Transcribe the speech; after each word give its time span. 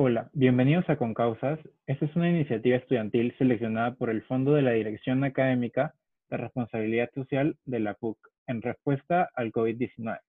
Hola, 0.00 0.30
bienvenidos 0.32 0.88
a 0.88 0.96
Concausas. 0.96 1.58
Esta 1.88 2.04
es 2.04 2.14
una 2.14 2.30
iniciativa 2.30 2.76
estudiantil 2.76 3.34
seleccionada 3.36 3.96
por 3.96 4.10
el 4.10 4.22
Fondo 4.22 4.52
de 4.54 4.62
la 4.62 4.70
Dirección 4.70 5.24
Académica 5.24 5.92
de 6.30 6.36
Responsabilidad 6.36 7.10
Social 7.16 7.56
de 7.64 7.80
la 7.80 7.94
PUC 7.94 8.16
en 8.46 8.62
respuesta 8.62 9.28
al 9.34 9.50
COVID-19. 9.50 10.20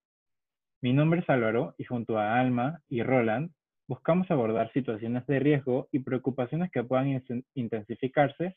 Mi 0.81 0.91
nombre 0.91 1.19
es 1.19 1.29
Álvaro 1.29 1.75
y 1.77 1.83
junto 1.83 2.17
a 2.17 2.39
Alma 2.39 2.81
y 2.89 3.03
Roland 3.03 3.51
buscamos 3.87 4.31
abordar 4.31 4.73
situaciones 4.73 5.27
de 5.27 5.37
riesgo 5.37 5.87
y 5.91 5.99
preocupaciones 5.99 6.71
que 6.71 6.83
puedan 6.83 7.21
intensificarse 7.53 8.55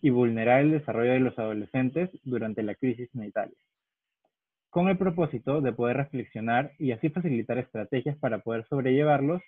y 0.00 0.10
vulnerar 0.10 0.60
el 0.60 0.70
desarrollo 0.70 1.14
de 1.14 1.18
los 1.18 1.36
adolescentes 1.36 2.10
durante 2.22 2.62
la 2.62 2.76
crisis 2.76 3.10
sanitaria, 3.10 3.58
con 4.70 4.88
el 4.88 4.98
propósito 4.98 5.60
de 5.60 5.72
poder 5.72 5.96
reflexionar 5.96 6.70
y 6.78 6.92
así 6.92 7.08
facilitar 7.08 7.58
estrategias 7.58 8.16
para 8.18 8.38
poder 8.38 8.64
sobrellevarlos 8.68 9.42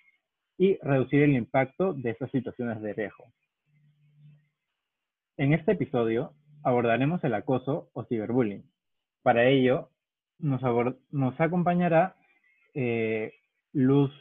y 0.57 0.77
reducir 0.77 1.21
el 1.23 1.33
impacto 1.33 1.93
de 1.93 2.11
estas 2.11 2.31
situaciones 2.31 2.81
de 2.81 2.93
riesgo. 2.93 3.25
En 5.37 5.53
este 5.53 5.73
episodio 5.73 6.33
abordaremos 6.63 7.23
el 7.23 7.35
acoso 7.35 7.89
o 7.93 8.03
ciberbullying. 8.05 8.63
Para 9.21 9.47
ello, 9.47 9.91
nos, 10.39 11.39
acompañará 11.39 12.15
eh, 12.73 13.33
Luz, 13.73 14.11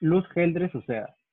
Luz 0.00 0.26
Geldre. 0.30 0.70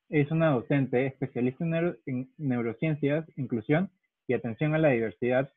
Es 0.08 0.30
una 0.30 0.50
docente 0.50 1.06
especialista 1.06 1.64
en, 2.06 2.30
neurociencias, 2.38 3.26
inclusión 3.36 3.90
y 4.28 4.34
atención 4.34 4.74
a 4.74 4.78
la 4.78 4.90
diversidad 4.90 5.52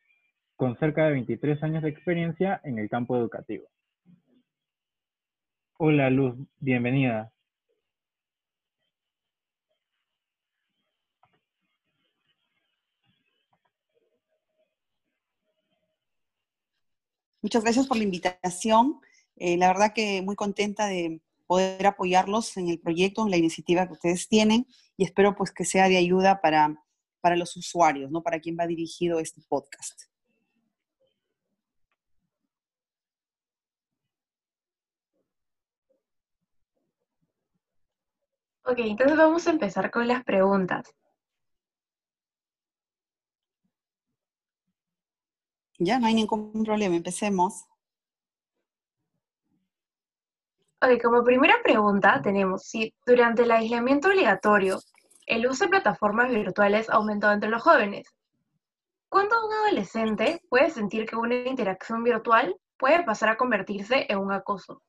con 0.56 0.78
cerca 0.80 1.06
de 1.06 1.12
23 1.12 1.62
años 1.64 1.84
de 1.84 1.90
experiencia 1.90 2.62
en 2.64 2.80
el 2.80 2.90
campo 2.90 3.18
educativo. 3.18 3.68
Hola 5.78 6.10
Luz, 6.10 6.36
bienvenida. 6.60 7.35
Muchas 17.46 17.62
gracias 17.62 17.86
por 17.86 17.98
la 17.98 18.04
invitación. 18.04 19.00
Eh, 19.36 19.56
la 19.56 19.68
verdad 19.68 19.94
que 19.94 20.24
muy 20.24 20.36
contenta 20.36 20.88
de 20.88 21.22
poder 21.46 21.86
apoyarlos 21.86 22.58
en 22.58 22.70
el 22.70 22.80
proyecto, 22.80 23.24
en 23.24 23.30
la 23.30 23.38
iniciativa 23.38 23.86
que 23.86 23.94
ustedes 23.94 24.28
tienen 24.28 24.66
y 24.98 25.04
espero 25.04 25.36
pues 25.36 25.52
que 25.52 25.64
sea 25.64 25.88
de 25.88 25.98
ayuda 25.98 26.42
para, 26.42 26.76
para 27.22 27.36
los 27.36 27.56
usuarios, 27.56 28.10
¿no? 28.10 28.24
Para 28.24 28.40
quien 28.40 28.58
va 28.60 28.66
dirigido 28.66 29.20
este 29.20 29.44
podcast. 29.48 30.06
Ok, 38.64 38.80
entonces 38.80 39.18
vamos 39.18 39.46
a 39.46 39.52
empezar 39.52 39.92
con 39.92 40.08
las 40.08 40.24
preguntas. 40.24 40.96
Ya, 45.78 46.00
no 46.00 46.08
hay 46.08 46.14
ningún 46.14 46.64
problema, 46.64 46.96
empecemos. 46.96 47.66
Ok, 50.82 51.02
como 51.02 51.24
primera 51.24 51.56
pregunta 51.64 52.22
tenemos 52.22 52.64
si 52.64 52.94
durante 53.06 53.44
el 53.44 53.52
aislamiento 53.52 54.10
obligatorio 54.10 54.80
el 55.26 55.48
uso 55.48 55.66
de 55.66 55.72
plataformas 55.72 56.30
virtuales 56.30 56.90
ha 56.90 56.96
aumentado 56.96 57.34
entre 57.34 57.50
los 57.50 57.62
jóvenes. 57.62 58.08
¿Cuándo 59.10 59.36
un 59.48 59.54
adolescente 59.54 60.42
puede 60.50 60.70
sentir 60.70 61.06
que 61.06 61.16
una 61.16 61.36
interacción 61.36 62.04
virtual 62.04 62.56
puede 62.78 63.04
pasar 63.04 63.30
a 63.30 63.38
convertirse 63.38 64.06
en 64.10 64.20
un 64.20 64.32
acoso? 64.32 64.84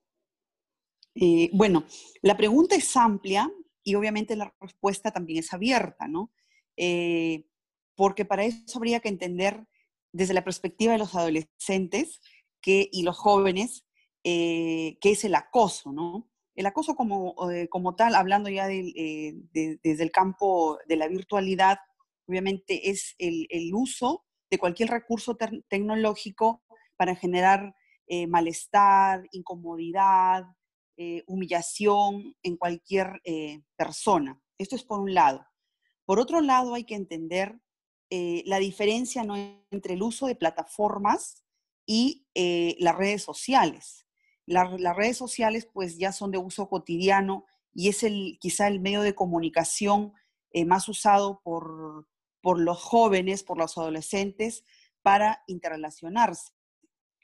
Eh, 1.14 1.48
bueno, 1.53 1.84
la 2.23 2.37
pregunta 2.37 2.75
es 2.75 2.97
amplia 2.97 3.51
y 3.83 3.95
obviamente 3.95 4.37
la 4.37 4.53
respuesta 4.61 5.11
también 5.11 5.39
es 5.39 5.53
abierta, 5.55 6.09
¿no? 6.09 6.31
Eh, 6.77 7.47
porque 7.95 8.24
para 8.24 8.45
eso 8.45 8.77
habría 8.77 9.01
que 9.01 9.08
entender 9.08 9.67
desde 10.17 10.33
la 10.33 10.45
perspectiva 10.45 10.93
de 10.93 10.99
los 10.99 11.15
adolescentes 11.15 12.21
que, 12.63 12.89
y 12.91 13.03
los 13.03 13.19
jóvenes, 13.19 13.85
eh, 14.25 14.97
que 15.01 15.11
es 15.13 15.25
el 15.25 15.35
acoso, 15.35 15.93
¿no? 15.93 16.31
El 16.55 16.65
acoso 16.65 16.97
como, 16.97 17.51
eh, 17.51 17.69
como 17.69 17.95
tal, 17.97 18.15
hablando 18.15 18.49
ya 18.49 18.67
eh, 18.71 19.35
desde 19.53 20.03
el 20.03 20.11
campo 20.11 20.79
de 20.89 20.97
la 20.97 21.07
virtualidad, 21.07 21.79
obviamente 22.27 22.89
es 22.91 23.15
el, 23.19 23.47
uso 23.75 24.25
de 24.51 24.59
cualquier 24.59 24.89
recurso 24.89 25.37
tecnológico 25.69 26.65
para 26.97 27.15
generar 27.15 27.75
malestar, 28.29 29.25
incomodidad, 29.33 30.45
humillación 31.27 32.35
en 32.43 32.57
cualquier 32.57 33.21
persona. 33.77 34.41
Esto 34.57 34.77
es 34.77 34.85
por 34.85 35.01
un 35.01 35.13
lado. 35.13 35.45
Por 36.07 36.21
otro 36.21 36.41
lado, 36.41 36.75
hay 36.75 36.85
que 36.85 36.95
entender 36.95 37.61
eh, 38.11 38.42
la 38.46 38.58
diferencia 38.58 39.24
¿no? 39.24 39.36
entre 39.70 39.94
el 39.94 40.02
uso 40.02 40.27
de 40.27 40.36
plataformas 40.36 41.44
y 41.86 42.27
eh, 42.34 42.77
las 42.78 42.96
redes 42.96 43.22
sociales. 43.22 44.06
las 44.46 44.96
redes 44.96 45.17
sociales 45.17 45.68
pues 45.72 45.98
ya 45.98 46.12
son 46.12 46.30
de 46.30 46.39
uso 46.39 46.68
cotidiano 46.68 47.46
y 47.74 47.89
es 47.89 48.02
el, 48.02 48.39
quizá 48.40 48.68
el 48.68 48.80
medio 48.80 49.02
de 49.02 49.14
comunicación 49.14 50.12
eh, 50.52 50.64
más 50.64 50.89
usado 50.89 51.40
por, 51.42 52.08
por 52.40 52.61
los 52.61 52.80
jóvenes, 52.80 53.42
por 53.42 53.58
los 53.58 53.77
adolescentes, 53.77 54.64
para 55.02 55.42
interrelacionarse. 55.46 56.52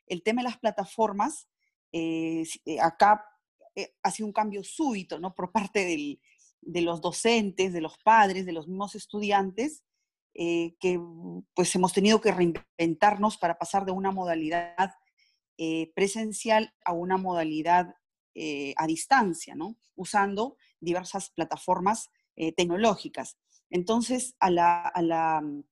El 0.06 0.22
tema 0.22 0.43
de 0.43 0.49
las 0.49 0.59
plataformas, 0.59 1.49
acá 2.81 3.25
ha 4.03 4.10
sido 4.10 4.26
un 4.26 4.32
cambio 4.32 4.62
súbito, 4.62 5.19
¿no? 5.19 5.34
Por 5.34 5.53
parte 5.53 5.84
del, 5.84 6.20
de 6.62 6.81
los 6.81 7.00
docentes, 7.00 7.72
de 7.72 7.81
los 7.81 7.99
padres, 7.99 8.47
de 8.47 8.53
los 8.53 8.69
mismos 8.69 8.94
estudiantes, 8.94 9.84
eh, 10.34 10.76
que 10.81 10.98
pues 11.54 11.75
hemos 11.75 11.93
tenido 11.93 12.20
que 12.20 12.32
reinventarnos 12.32 13.37
para 13.37 13.59
pasar 13.59 13.84
de 13.84 13.93
una 13.93 14.10
modalidad 14.12 14.94
eh, 15.59 15.93
presencial 15.94 16.72
a 16.84 16.93
una 16.93 17.19
modalidad 17.19 17.94
eh, 18.34 18.72
a 18.78 18.87
distancia, 18.87 19.54
¿no? 19.54 19.76
Usando 19.94 20.56
diversas 20.81 21.31
plataformas 21.31 22.10
tecnológicas. 22.56 23.37
Entonces, 23.69 24.34
a 24.41 24.48
la, 24.50 24.88
a 24.88 25.03
la 25.03 25.43
mm, 25.43 25.65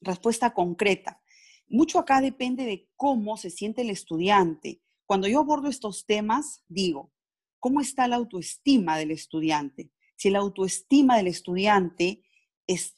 respuesta 0.00 0.54
concreta, 0.54 1.20
mucho 1.68 1.98
acá 1.98 2.22
depende 2.22 2.64
de 2.64 2.88
cómo 2.96 3.36
se 3.36 3.50
siente 3.50 3.82
el 3.82 3.90
estudiante. 3.90 4.80
Cuando 5.04 5.28
yo 5.28 5.40
abordo 5.40 5.68
estos 5.68 6.06
temas, 6.06 6.64
digo, 6.68 7.12
¿cómo 7.58 7.82
está 7.82 8.08
la 8.08 8.16
autoestima 8.16 8.96
del 8.96 9.10
estudiante? 9.10 9.90
Si 10.16 10.30
la 10.30 10.38
autoestima 10.38 11.18
del 11.18 11.26
estudiante 11.26 12.22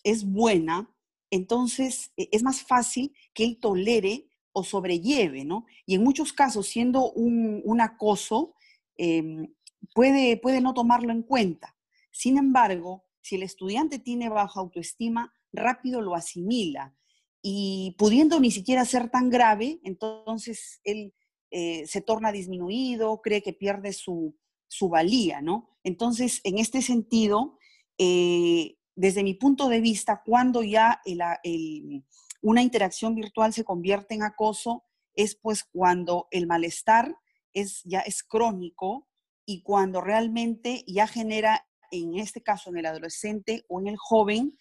es, 0.04 0.24
buena, 0.24 0.94
entonces 1.30 2.12
e, 2.16 2.28
es 2.32 2.42
más 2.42 2.62
fácil 2.62 3.14
que 3.34 3.44
él 3.44 3.58
tolere 3.60 4.28
o 4.52 4.64
sobrelleve, 4.64 5.44
¿no? 5.44 5.66
Y 5.86 5.94
en 5.94 6.04
muchos 6.04 6.32
casos, 6.32 6.66
siendo 6.66 7.10
un, 7.12 7.80
acoso, 7.80 8.54
em, 8.96 9.52
puede, 9.94 10.36
puede 10.36 10.60
no 10.60 10.74
tomarlo 10.74 11.12
en 11.12 11.22
cuenta. 11.22 11.76
Sin 12.10 12.36
embargo, 12.36 13.04
si 13.22 13.36
el 13.36 13.42
estudiante 13.42 13.98
tiene 13.98 14.28
baja 14.28 14.60
autoestima, 14.60 15.32
rápido 15.52 16.00
lo 16.00 16.14
asimila 16.14 16.94
y 17.42 17.94
pudiendo 17.98 18.38
ni 18.40 18.50
siquiera 18.50 18.84
ser 18.84 19.10
tan 19.10 19.28
grave, 19.28 19.80
entonces 19.82 20.80
él 20.84 21.12
eh, 21.50 21.86
se 21.86 22.00
torna 22.00 22.32
disminuido, 22.32 23.20
cree 23.20 23.42
que 23.42 23.52
pierde 23.52 23.92
su, 23.92 24.34
valía, 24.88 25.42
¿no? 25.42 25.68
Entonces, 25.84 26.40
en 26.44 26.58
este 26.58 26.82
sentido, 26.82 27.58
eh, 27.98 28.76
desde 28.94 29.22
mi 29.22 29.34
punto 29.34 29.68
de 29.68 29.80
vista, 29.80 30.22
cuando 30.24 30.62
ya 30.62 31.00
una 32.42 32.62
interacción 32.62 33.14
virtual 33.14 33.52
se 33.52 33.64
convierte 33.64 34.14
en 34.14 34.22
acoso, 34.22 34.84
es 35.14 35.36
pues 35.36 35.64
cuando 35.64 36.28
el 36.30 36.46
malestar 36.46 37.16
es, 37.52 37.82
ya 37.84 38.00
es 38.00 38.22
crónico 38.22 39.08
y 39.44 39.62
cuando 39.62 40.00
realmente 40.00 40.84
ya 40.86 41.06
genera, 41.06 41.66
en 41.90 42.16
este 42.18 42.42
caso 42.42 42.70
en 42.70 42.78
el 42.78 42.86
adolescente 42.86 43.64
o 43.68 43.80
en 43.80 43.88
el 43.88 43.96
joven, 43.96 44.58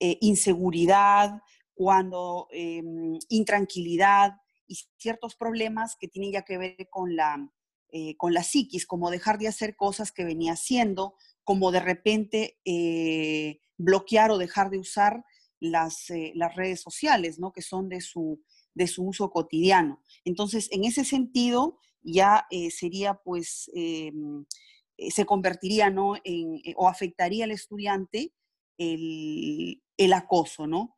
eh, 0.00 0.18
inseguridad, 0.20 1.40
cuando 1.74 2.48
em, 2.50 3.18
intranquilidad 3.28 4.34
y 4.66 4.76
ciertos 4.96 5.36
problemas 5.36 5.96
que 5.98 6.08
tienen 6.08 6.32
ya 6.32 6.42
que 6.42 6.58
ver 6.58 6.88
con 6.90 7.16
la, 7.16 7.50
eh, 7.90 8.16
con 8.16 8.34
la 8.34 8.42
psiquis, 8.42 8.86
como 8.86 9.10
dejar 9.10 9.38
de 9.38 9.48
hacer 9.48 9.76
cosas 9.76 10.12
que 10.12 10.24
venía 10.24 10.52
haciendo, 10.52 11.14
como 11.48 11.70
de 11.70 11.80
repente 11.80 12.58
eh, 12.66 13.58
bloquear 13.78 14.30
o 14.30 14.36
dejar 14.36 14.68
de 14.68 14.78
usar 14.78 15.24
las, 15.60 16.10
eh, 16.10 16.32
las, 16.34 16.54
redes 16.54 16.82
sociales, 16.82 17.38
¿no? 17.38 17.54
Que 17.54 17.62
son 17.62 17.88
de 17.88 18.02
su, 18.02 18.44
de 18.74 18.86
su 18.86 19.02
uso 19.06 19.30
cotidiano. 19.30 20.02
Entonces, 20.26 20.68
en 20.72 20.84
ese 20.84 21.06
sentido, 21.06 21.78
ya 22.02 22.46
eh, 22.50 22.70
sería, 22.70 23.14
pues, 23.14 23.70
se 23.72 25.24
convertiría, 25.24 25.88
¿no? 25.88 26.16
En, 26.22 26.60
o 26.76 26.86
afectaría 26.86 27.44
al 27.44 27.52
estudiante 27.52 28.34
el, 28.76 29.82
el 29.96 30.12
acoso, 30.12 30.66
¿no? 30.66 30.96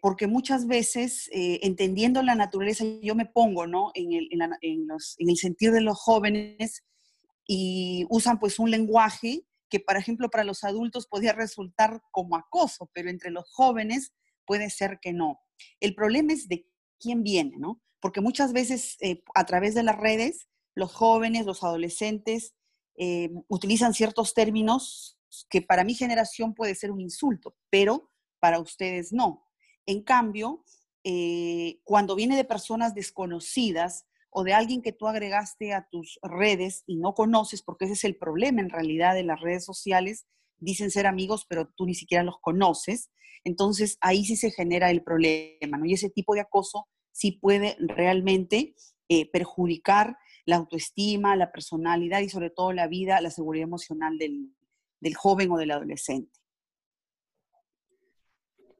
porque 0.00 0.26
muchas 0.26 0.66
veces, 0.66 1.30
entendiendo 1.32 2.20
la 2.22 2.34
naturaleza, 2.34 2.84
yo 3.00 3.14
me 3.14 3.26
pongo 3.26 3.68
¿no? 3.68 3.92
en, 3.94 4.12
el, 4.12 4.28
en, 4.32 4.88
los, 4.88 5.14
en, 5.18 5.30
el, 5.30 5.36
sentido 5.36 5.74
de 5.74 5.82
los 5.82 5.96
jóvenes 6.00 6.82
y 7.46 8.06
usan 8.08 8.38
pues 8.38 8.58
un 8.58 8.70
lenguaje 8.70 9.44
que, 9.68 9.80
por 9.80 9.96
ejemplo, 9.96 10.30
para 10.30 10.44
los 10.44 10.64
adultos 10.64 11.06
podría 11.06 11.32
resultar 11.32 12.02
como 12.10 12.36
acoso, 12.36 12.90
pero 12.92 13.10
entre 13.10 13.30
los 13.30 13.50
jóvenes 13.50 14.12
puede 14.44 14.70
ser 14.70 14.98
que 15.00 15.12
no. 15.12 15.40
El 15.80 15.94
problema 15.94 16.32
es 16.32 16.48
de 16.48 16.66
quién 17.00 17.22
viene, 17.22 17.56
¿no? 17.58 17.80
Porque 18.00 18.20
muchas 18.20 18.52
veces 18.52 18.96
eh, 19.00 19.22
a 19.34 19.46
través 19.46 19.74
de 19.74 19.82
las 19.82 19.96
redes, 19.96 20.48
los 20.74 20.92
jóvenes, 20.92 21.46
los 21.46 21.62
adolescentes, 21.62 22.54
eh, 22.96 23.30
utilizan 23.48 23.94
ciertos 23.94 24.34
términos 24.34 25.18
que 25.48 25.62
para 25.62 25.84
mi 25.84 25.94
generación 25.94 26.54
puede 26.54 26.74
ser 26.74 26.90
un 26.90 27.00
insulto, 27.00 27.56
pero 27.70 28.10
para 28.40 28.58
ustedes 28.58 29.12
no. 29.12 29.48
En 29.86 30.02
cambio, 30.02 30.64
eh, 31.04 31.80
cuando 31.84 32.14
viene 32.14 32.36
de 32.36 32.44
personas 32.44 32.94
desconocidas 32.94 34.06
o 34.34 34.44
de 34.44 34.54
alguien 34.54 34.80
que 34.80 34.92
tú 34.92 35.06
agregaste 35.06 35.74
a 35.74 35.86
tus 35.90 36.18
redes 36.22 36.84
y 36.86 36.96
no 36.96 37.14
conoces, 37.14 37.62
porque 37.62 37.84
ese 37.84 37.94
es 37.94 38.04
el 38.04 38.16
problema 38.16 38.62
en 38.62 38.70
realidad 38.70 39.14
de 39.14 39.24
las 39.24 39.40
redes 39.40 39.64
sociales, 39.64 40.26
dicen 40.58 40.90
ser 40.90 41.06
amigos, 41.06 41.44
pero 41.48 41.68
tú 41.76 41.84
ni 41.84 41.94
siquiera 41.94 42.24
los 42.24 42.40
conoces, 42.40 43.10
entonces 43.44 43.98
ahí 44.00 44.24
sí 44.24 44.36
se 44.36 44.50
genera 44.50 44.90
el 44.90 45.02
problema, 45.02 45.76
¿no? 45.76 45.84
Y 45.84 45.92
ese 45.92 46.08
tipo 46.08 46.34
de 46.34 46.40
acoso 46.40 46.88
sí 47.12 47.32
puede 47.32 47.76
realmente 47.78 48.74
eh, 49.08 49.30
perjudicar 49.30 50.16
la 50.46 50.56
autoestima, 50.56 51.36
la 51.36 51.52
personalidad 51.52 52.20
y 52.20 52.30
sobre 52.30 52.48
todo 52.48 52.72
la 52.72 52.86
vida, 52.86 53.20
la 53.20 53.30
seguridad 53.30 53.64
emocional 53.64 54.16
del, 54.16 55.14
joven 55.14 55.50
o 55.50 55.58
del 55.58 55.72
adolescente. 55.72 56.32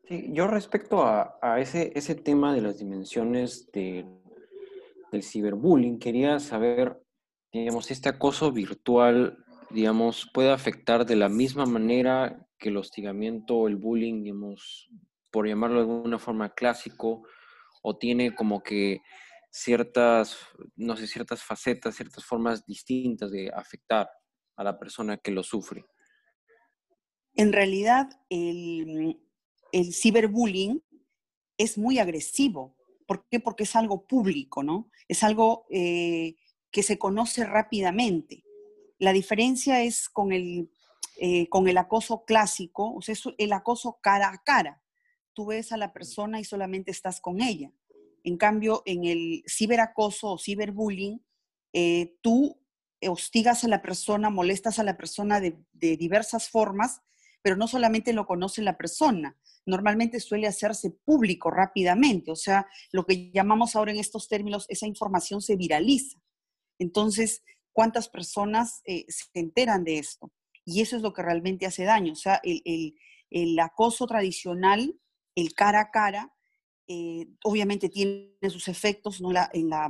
Sí, 0.08 0.30
yo 0.32 0.46
respecto 0.46 1.04
a, 1.04 1.60
ese, 1.60 1.92
ese, 1.94 2.14
tema 2.14 2.54
de 2.54 2.62
las 2.62 2.78
dimensiones 2.78 3.70
del 5.12 5.22
ciberbullying, 5.22 5.98
quería 5.98 6.40
saber, 6.40 7.00
digamos, 7.52 7.90
este 7.90 8.08
acoso 8.08 8.50
virtual, 8.50 9.44
digamos, 9.70 10.28
puede 10.32 10.50
afectar 10.50 11.06
de 11.06 11.16
la 11.16 11.28
misma 11.28 11.66
manera 11.66 12.48
que 12.58 12.70
el 12.70 12.78
hostigamiento 12.78 13.56
o 13.56 13.68
el 13.68 13.76
bullying, 13.76 14.24
digamos, 14.24 14.88
por 15.30 15.46
llamarlo 15.46 15.84
de 15.84 15.92
alguna 15.92 16.18
forma 16.18 16.54
clásico, 16.54 17.22
o 17.82 17.96
tiene 17.96 18.34
como 18.34 18.62
que 18.62 19.02
ciertas, 19.50 20.38
no 20.76 20.96
sé, 20.96 21.06
ciertas 21.06 21.42
facetas, 21.42 21.96
ciertas 21.96 22.24
formas 22.24 22.64
distintas 22.66 23.30
de 23.30 23.50
afectar 23.54 24.08
a 24.56 24.64
la 24.64 24.78
persona 24.78 25.18
que 25.18 25.30
lo 25.30 25.42
sufre. 25.42 25.84
En 27.34 27.52
realidad, 27.52 28.08
el, 28.28 29.20
el 29.72 29.92
ciberbullying 29.92 30.82
es 31.58 31.76
muy 31.76 31.98
agresivo. 31.98 32.76
¿Por 33.12 33.26
qué? 33.28 33.40
Porque 33.40 33.64
es 33.64 33.76
algo 33.76 34.06
público, 34.06 34.62
¿no? 34.62 34.88
Es 35.06 35.22
algo 35.22 35.66
eh, 35.68 36.36
que 36.70 36.82
se 36.82 36.98
conoce 36.98 37.44
rápidamente. 37.44 38.42
La 38.98 39.12
diferencia 39.12 39.82
es 39.82 40.08
con 40.08 40.32
el, 40.32 40.70
eh, 41.18 41.46
con 41.50 41.68
el 41.68 41.76
acoso 41.76 42.24
clásico, 42.24 42.94
o 42.94 43.02
sea, 43.02 43.12
es 43.12 43.22
el 43.36 43.52
acoso 43.52 43.98
cara 44.00 44.30
a 44.30 44.42
cara. 44.42 44.82
Tú 45.34 45.44
ves 45.44 45.72
a 45.72 45.76
la 45.76 45.92
persona 45.92 46.40
y 46.40 46.44
solamente 46.44 46.90
estás 46.90 47.20
con 47.20 47.42
ella. 47.42 47.70
En 48.24 48.38
cambio, 48.38 48.82
en 48.86 49.04
el 49.04 49.44
ciberacoso 49.46 50.30
o 50.30 50.38
ciberbullying, 50.38 51.22
eh, 51.74 52.16
tú 52.22 52.58
hostigas 53.06 53.62
a 53.62 53.68
la 53.68 53.82
persona, 53.82 54.30
molestas 54.30 54.78
a 54.78 54.84
la 54.84 54.96
persona 54.96 55.38
de, 55.38 55.58
diversas 55.72 56.48
formas, 56.48 57.02
pero 57.42 57.56
no 57.56 57.68
solamente 57.68 58.14
lo 58.14 58.24
conoce 58.24 58.62
la 58.62 58.78
persona, 58.78 59.36
normalmente 59.66 60.20
suele 60.20 60.46
hacerse 60.46 60.90
público 60.90 61.50
rápidamente, 61.50 62.30
o 62.30 62.36
sea, 62.36 62.66
lo 62.90 63.04
que 63.04 63.30
llamamos 63.32 63.76
ahora 63.76 63.92
en 63.92 63.98
estos 63.98 64.28
términos, 64.28 64.66
esa 64.68 64.86
información 64.86 65.40
se 65.40 65.56
viraliza. 65.56 66.18
Entonces, 66.78 67.42
¿cuántas 67.72 68.08
personas 68.08 68.82
eh, 68.84 69.04
se 69.08 69.26
enteran 69.34 69.84
de 69.84 69.98
esto? 69.98 70.32
Y 70.64 70.80
eso 70.80 70.96
es 70.96 71.02
lo 71.02 71.12
que 71.12 71.22
realmente 71.22 71.66
hace 71.66 71.84
daño, 71.84 72.12
o 72.12 72.16
sea, 72.16 72.40
el 72.42 73.58
acoso 73.58 74.06
tradicional, 74.06 74.96
el 75.34 75.54
cara 75.54 75.80
a 75.80 75.90
cara, 75.90 76.32
eh, 76.88 77.26
obviamente 77.44 77.88
tiene 77.88 78.34
sus 78.50 78.68
efectos 78.68 79.20
¿no? 79.20 79.32
la, 79.32 79.48
en, 79.52 79.70
la, 79.70 79.88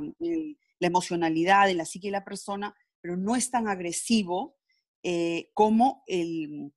emocionalidad, 0.79 1.69
en 1.69 1.77
la 1.77 1.85
psique 1.85 2.07
de 2.07 2.11
la 2.11 2.23
persona, 2.23 2.75
pero 3.01 3.17
no 3.17 3.35
es 3.35 3.49
tan 3.49 3.67
agresivo 3.67 4.55
eh, 5.03 5.49
como, 5.53 6.03
el, 6.07 6.71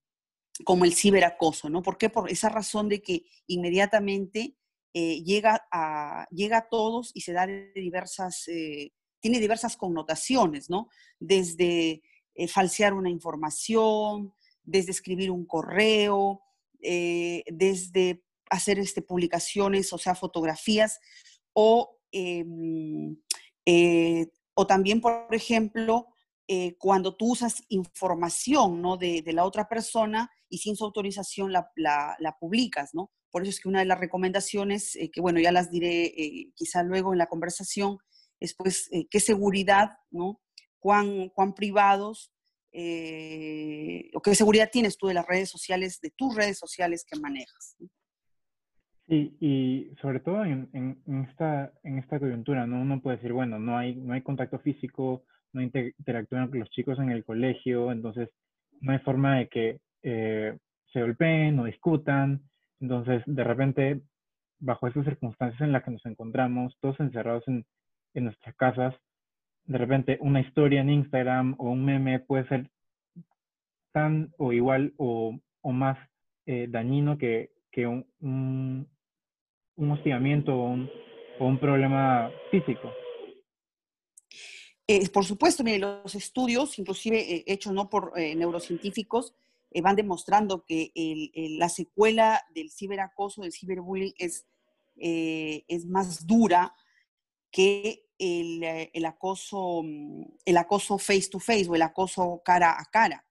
como 0.64 0.84
el 0.84 0.94
ciberacoso, 0.94 1.68
¿no? 1.68 1.82
¿Por 1.82 1.98
qué? 1.98 2.10
Por 2.10 2.30
esa 2.30 2.48
razón 2.48 2.88
de 2.88 3.02
que 3.02 3.24
inmediatamente 3.46 4.56
eh, 4.94 5.22
llega, 5.22 5.66
a, 5.70 6.26
llega 6.30 6.58
a 6.58 6.68
todos 6.68 7.10
y 7.14 7.20
se 7.20 7.32
da 7.32 7.46
de 7.46 7.72
diversas, 7.74 8.44
tiene 9.20 9.40
diversas 9.40 9.76
connotaciones, 9.76 10.70
¿no? 10.70 10.88
Desde 11.18 12.02
falsear 12.48 12.94
una 12.94 13.10
información, 13.10 14.32
desde 14.62 14.92
escribir 14.92 15.30
un 15.30 15.46
correo, 15.46 16.42
desde 16.80 18.22
hacer 18.50 18.78
este, 18.78 19.02
publicaciones, 19.02 19.92
o 19.92 19.98
sea, 19.98 20.14
fotografías, 20.14 21.00
o, 21.52 21.98
em, 22.12 23.16
eh, 23.64 24.28
o 24.54 24.66
también, 24.66 25.00
por 25.00 25.34
ejemplo, 25.34 26.08
eh, 26.48 26.76
cuando 26.78 27.16
tú 27.16 27.32
usas 27.32 27.64
información 27.69 28.81
¿no? 28.81 28.96
de, 28.96 29.22
la 29.32 29.44
otra 29.44 29.69
persona 29.69 30.31
y 30.48 30.58
sin 30.58 30.76
su 30.76 30.84
autorización 30.84 31.52
la, 31.52 32.37
publicas, 32.38 32.94
¿no? 32.94 33.10
Por 33.31 33.43
eso 33.43 33.50
es 33.50 33.60
que 33.60 33.69
una 33.69 33.81
de 33.81 33.87
las 33.87 33.98
recomendaciones, 33.98 34.96
eh, 34.96 35.10
que 35.10 35.20
bueno, 35.20 35.40
ya 35.40 35.52
las 35.52 35.70
diré 35.70 36.14
quizá 36.54 36.82
luego 36.82 37.12
en 37.12 37.19
la 37.19 37.26
conversación, 37.26 37.98
es 38.38 38.54
pues 38.54 38.88
qué 39.10 39.20
seguridad, 39.20 39.90
¿no? 40.10 40.40
Cuán, 40.78 41.31
cuán 41.31 41.54
privados 41.54 42.32
o 42.72 44.20
qué 44.22 44.34
seguridad 44.34 44.70
tienes 44.70 44.96
tú 44.96 45.08
de 45.08 45.14
las 45.14 45.26
redes 45.26 45.50
sociales, 45.50 46.00
de 46.00 46.10
tus 46.10 46.34
redes 46.34 46.58
sociales 46.58 47.04
que 47.04 47.19
manejas. 47.19 47.76
Y 49.08 49.90
sobre 50.00 50.20
todo 50.20 50.44
en, 50.44 51.26
esta, 51.28 51.72
en 51.84 51.99
esta 51.99 52.19
coyuntura, 52.19 52.66
¿no? 52.66 52.81
Uno 52.81 53.00
puede 53.00 53.16
decir, 53.16 53.32
bueno, 53.32 53.58
no 53.58 53.76
hay, 53.76 53.94
no 53.94 54.14
hay 54.14 54.22
contacto 54.22 54.58
físico, 54.58 55.25
no 55.56 55.62
interactúan 55.62 56.48
con 56.48 56.60
los 56.60 56.70
chicos 56.70 56.98
en 56.98 57.10
el 57.10 57.24
colegio, 57.24 57.90
entonces 57.90 58.28
no 58.80 58.92
hay 58.92 58.98
forma 58.98 59.38
de 59.38 59.48
que 59.48 59.78
eh, 60.02 60.56
se 60.92 61.00
golpeen 61.00 61.58
o 61.58 61.64
discutan. 61.64 62.42
Entonces, 62.80 63.22
de 63.26 63.42
repente, 63.42 64.00
bajo 64.58 64.86
esas 64.86 65.04
circunstancias 65.04 65.60
en 65.62 65.72
las 65.72 65.82
que 65.82 65.90
nos 65.90 66.04
encontramos, 66.04 66.76
todos 66.80 67.00
encerrados 67.00 67.44
en, 67.48 67.64
nuestras 68.14 68.54
casas, 68.56 68.94
de 69.64 69.76
repente 69.76 70.16
una 70.22 70.40
historia 70.40 70.80
en 70.80 70.88
Instagram 70.88 71.54
o 71.58 71.70
un 71.70 71.84
meme 71.84 72.20
puede 72.20 72.48
ser 72.48 72.70
tan 73.92 74.30
o 74.38 74.52
igual 74.52 74.94
o, 74.96 75.38
más 75.64 75.98
eh, 76.46 76.66
dañino 76.70 77.18
que, 77.18 77.50
que 77.72 77.86
un, 77.86 78.06
un 79.76 79.90
hostigamiento 79.90 80.56
o 80.56 81.44
un, 81.44 81.58
problema 81.58 82.30
físico? 82.50 82.90
Eh, 84.88 85.09
por 85.09 85.25
supuesto, 85.25 85.64
mire, 85.64 85.81
los 85.81 86.14
estudios, 86.14 86.78
inclusive 86.78 87.19
eh, 87.19 87.45
hechos 87.47 87.73
no 87.73 87.90
por 87.90 88.12
eh, 88.16 88.35
neurocientíficos, 88.37 89.35
van 89.83 89.97
demostrando 89.97 90.64
que 90.64 90.90
la 91.59 91.69
secuela 91.69 92.43
del 92.55 92.71
ciberacoso, 92.71 93.43
del 93.43 93.52
ciberbullying, 93.52 94.14
es, 94.16 94.47
es 94.97 95.85
más 95.85 96.26
dura 96.26 96.75
que 97.50 98.07
el, 98.19 99.05
acoso, 99.05 99.83
mm, 99.85 100.23
el 100.47 100.57
acoso 100.57 100.97
face 100.97 101.28
to 101.31 101.38
face 101.38 101.66
o 101.69 101.75
el 101.75 101.83
acoso 101.83 102.40
cara 102.43 102.81
a 102.81 102.87
cara. 102.87 103.26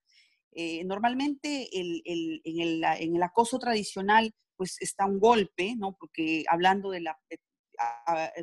normalmente 0.83 1.67
en, 1.71 2.43
el, 2.43 3.23
acoso 3.23 3.57
tradicional 3.57 4.31
pues 4.55 4.79
está 4.81 5.07
un 5.07 5.19
golpe, 5.19 5.75
¿no? 5.75 5.97
Porque 5.97 6.43
hablando 6.47 6.91
de 6.91 7.01
la, 7.01 7.17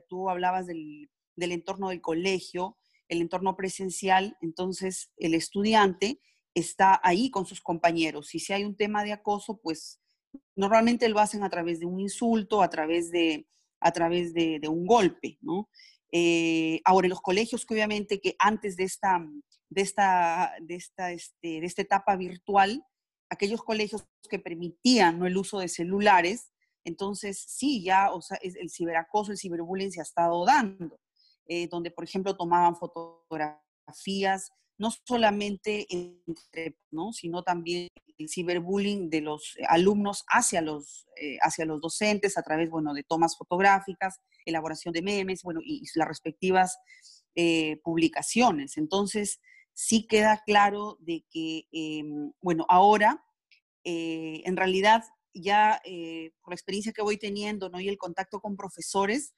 tú 0.08 0.28
hablabas 0.28 0.66
del, 0.66 1.08
entorno 1.36 1.90
del 1.90 2.00
colegio, 2.00 2.78
el 3.08 3.20
entorno 3.20 3.56
presencial, 3.56 4.36
entonces 4.40 5.10
el 5.16 5.34
estudiante 5.34 6.20
está 6.54 7.00
ahí 7.02 7.30
con 7.30 7.46
sus 7.46 7.60
compañeros. 7.60 8.34
Y 8.34 8.40
si 8.40 8.52
hay 8.52 8.64
un 8.64 8.76
tema 8.76 9.04
de 9.04 9.12
acoso, 9.12 9.58
pues 9.62 10.00
normalmente 10.56 11.08
lo 11.08 11.18
hacen 11.18 11.42
a 11.42 11.50
través 11.50 11.80
de 11.80 11.86
un 11.86 12.00
insulto, 12.00 12.62
a 12.62 12.70
través 12.70 13.10
de, 13.10 13.46
a 13.80 13.92
través 13.92 14.34
de, 14.34 14.60
un 14.68 14.86
golpe, 14.86 15.38
¿no? 15.40 15.68
Eh, 16.10 16.80
ahora, 16.84 17.06
en 17.06 17.10
los 17.10 17.22
colegios 17.22 17.64
que 17.64 17.74
obviamente 17.74 18.20
que 18.20 18.36
antes 18.38 18.76
de 18.76 18.84
esta, 18.84 19.24
de 19.70 19.80
esta, 19.80 20.52
de 20.60 20.74
esta, 20.74 21.12
este, 21.12 21.60
de 21.60 21.66
esta 21.66 21.82
etapa 21.82 22.16
virtual, 22.16 22.84
aquellos 23.30 23.62
colegios 23.62 24.04
que 24.28 24.38
permitían 24.38 25.18
¿no? 25.18 25.26
el 25.26 25.38
uso 25.38 25.58
de 25.58 25.68
celulares, 25.68 26.52
entonces 26.84 27.42
sí, 27.48 27.82
ya, 27.82 28.12
o 28.12 28.20
sea, 28.20 28.38
el 28.42 28.70
ciberacoso, 28.70 29.32
el 29.32 29.38
ciberbullying 29.38 29.92
se 29.92 30.00
ha 30.00 30.02
estado 30.02 30.44
dando, 30.44 31.00
eh, 31.46 31.68
donde, 31.68 31.90
por 31.90 32.04
ejemplo, 32.04 32.36
tomaban 32.36 32.76
fotografías, 32.76 34.50
no 34.78 34.90
solamente 35.06 35.86
entre, 35.90 36.76
¿no? 36.90 37.12
sino 37.12 37.42
también 37.42 37.88
el 38.18 38.28
ciberbullying 38.28 39.10
de 39.10 39.20
los 39.20 39.56
alumnos 39.68 40.24
hacia 40.28 40.60
los, 40.60 41.06
eh, 41.20 41.36
hacia 41.40 41.64
los 41.64 41.80
docentes 41.80 42.36
a 42.38 42.42
través, 42.42 42.70
bueno, 42.70 42.94
de 42.94 43.02
tomas 43.02 43.36
fotográficas, 43.36 44.20
elaboración 44.44 44.92
de 44.92 45.02
memes, 45.02 45.42
bueno, 45.42 45.60
y, 45.62 45.84
las 45.94 46.08
respectivas 46.08 46.78
eh, 47.34 47.80
publicaciones. 47.84 48.76
Entonces, 48.76 49.40
sí 49.74 50.06
queda 50.06 50.42
claro 50.44 50.96
de 51.00 51.24
que, 51.30 51.66
em, 51.72 52.32
bueno, 52.40 52.66
ahora, 52.68 53.24
eh, 53.84 54.42
en 54.44 54.56
realidad, 54.56 55.04
ya 55.34 55.80
eh, 55.84 56.32
por 56.42 56.52
la 56.52 56.56
experiencia 56.56 56.92
que 56.92 57.02
voy 57.02 57.16
teniendo, 57.16 57.68
¿no? 57.70 57.80
Y 57.80 57.88
el 57.88 57.98
contacto 57.98 58.40
con 58.40 58.56
profesores, 58.56 59.34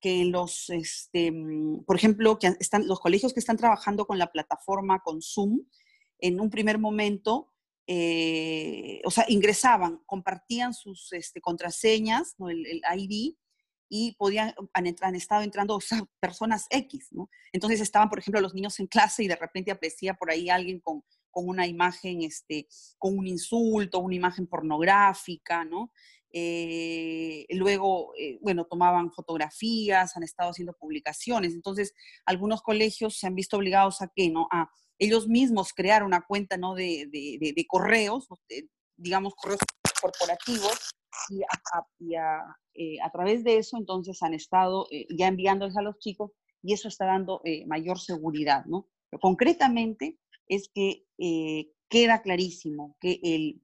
que 0.00 0.24
los, 0.24 0.70
este, 0.70 1.30
mm, 1.32 1.84
por 1.84 1.96
ejemplo, 1.96 2.38
que 2.38 2.54
están, 2.60 2.86
los 2.86 3.00
colegios 3.00 3.32
que 3.32 3.40
están 3.40 3.56
trabajando 3.56 4.06
con 4.06 4.18
la 4.18 4.30
plataforma, 4.30 5.00
con 5.00 5.20
Zoom, 5.22 5.62
en 6.18 6.40
un 6.40 6.50
primer 6.50 6.78
momento, 6.78 7.52
eh, 7.86 9.00
o 9.04 9.10
sea, 9.10 9.24
ingresaban, 9.28 10.02
compartían 10.06 10.74
sus 10.74 11.12
este, 11.12 11.40
contraseñas, 11.40 12.34
¿no? 12.38 12.50
el, 12.50 12.82
ID, 12.96 13.34
y 13.88 14.16
podían, 14.16 14.52
han, 14.72 14.96
han 15.00 15.14
estado 15.14 15.42
entrando 15.42 15.78
personas 16.20 16.66
X, 16.70 17.08
¿no? 17.12 17.30
Entonces 17.52 17.80
estaban, 17.80 18.08
por 18.08 18.18
ejemplo, 18.18 18.40
los 18.40 18.54
niños 18.54 18.80
en 18.80 18.88
clase 18.88 19.22
y 19.22 19.28
de 19.28 19.36
repente 19.36 19.70
aparecía 19.70 20.14
por 20.14 20.30
ahí 20.30 20.50
alguien 20.50 20.80
con, 20.80 21.04
con 21.30 21.48
una 21.48 21.66
imagen, 21.66 22.22
este, 22.22 22.66
con 22.98 23.16
un 23.16 23.26
insulto, 23.26 24.00
una 24.00 24.14
imagen 24.16 24.46
pornográfica, 24.46 25.64
¿no? 25.64 25.92
Eh, 26.32 27.46
luego, 27.50 28.12
eh, 28.18 28.38
bueno, 28.42 28.66
tomaban 28.66 29.12
fotografías, 29.12 30.16
han 30.16 30.22
estado 30.22 30.50
haciendo 30.50 30.74
publicaciones. 30.74 31.54
Entonces, 31.54 31.94
algunos 32.24 32.62
colegios 32.62 33.18
se 33.18 33.26
han 33.26 33.34
visto 33.34 33.56
obligados 33.56 34.02
a 34.02 34.10
qué, 34.14 34.30
¿no? 34.30 34.48
A 34.50 34.70
ellos 34.98 35.28
mismos 35.28 35.72
crear 35.72 36.02
una 36.02 36.24
cuenta, 36.26 36.56
¿no? 36.56 36.74
De, 36.74 37.06
de, 37.10 37.52
de 37.54 37.66
correos, 37.66 38.28
digamos, 38.96 39.34
correos 39.34 39.60
corporativos, 40.00 40.90
y, 41.30 41.42
a, 41.42 41.86
y 41.98 42.14
a, 42.14 42.56
eh, 42.74 43.00
a, 43.02 43.10
través 43.10 43.44
de 43.44 43.58
eso, 43.58 43.76
entonces, 43.76 44.22
han 44.22 44.34
estado 44.34 44.86
eh, 44.90 45.06
ya 45.10 45.28
enviándoles 45.28 45.76
a 45.76 45.82
los 45.82 45.98
chicos 45.98 46.32
y 46.62 46.72
eso 46.72 46.88
está 46.88 47.06
dando 47.06 47.40
eh, 47.44 47.64
mayor 47.66 47.98
seguridad, 47.98 48.64
¿no? 48.66 48.88
Pero 49.10 49.20
concretamente 49.20 50.18
es 50.48 50.68
que 50.72 51.04
queda 51.88 52.22
clarísimo 52.22 52.96
que 53.00 53.20
el 53.22 53.62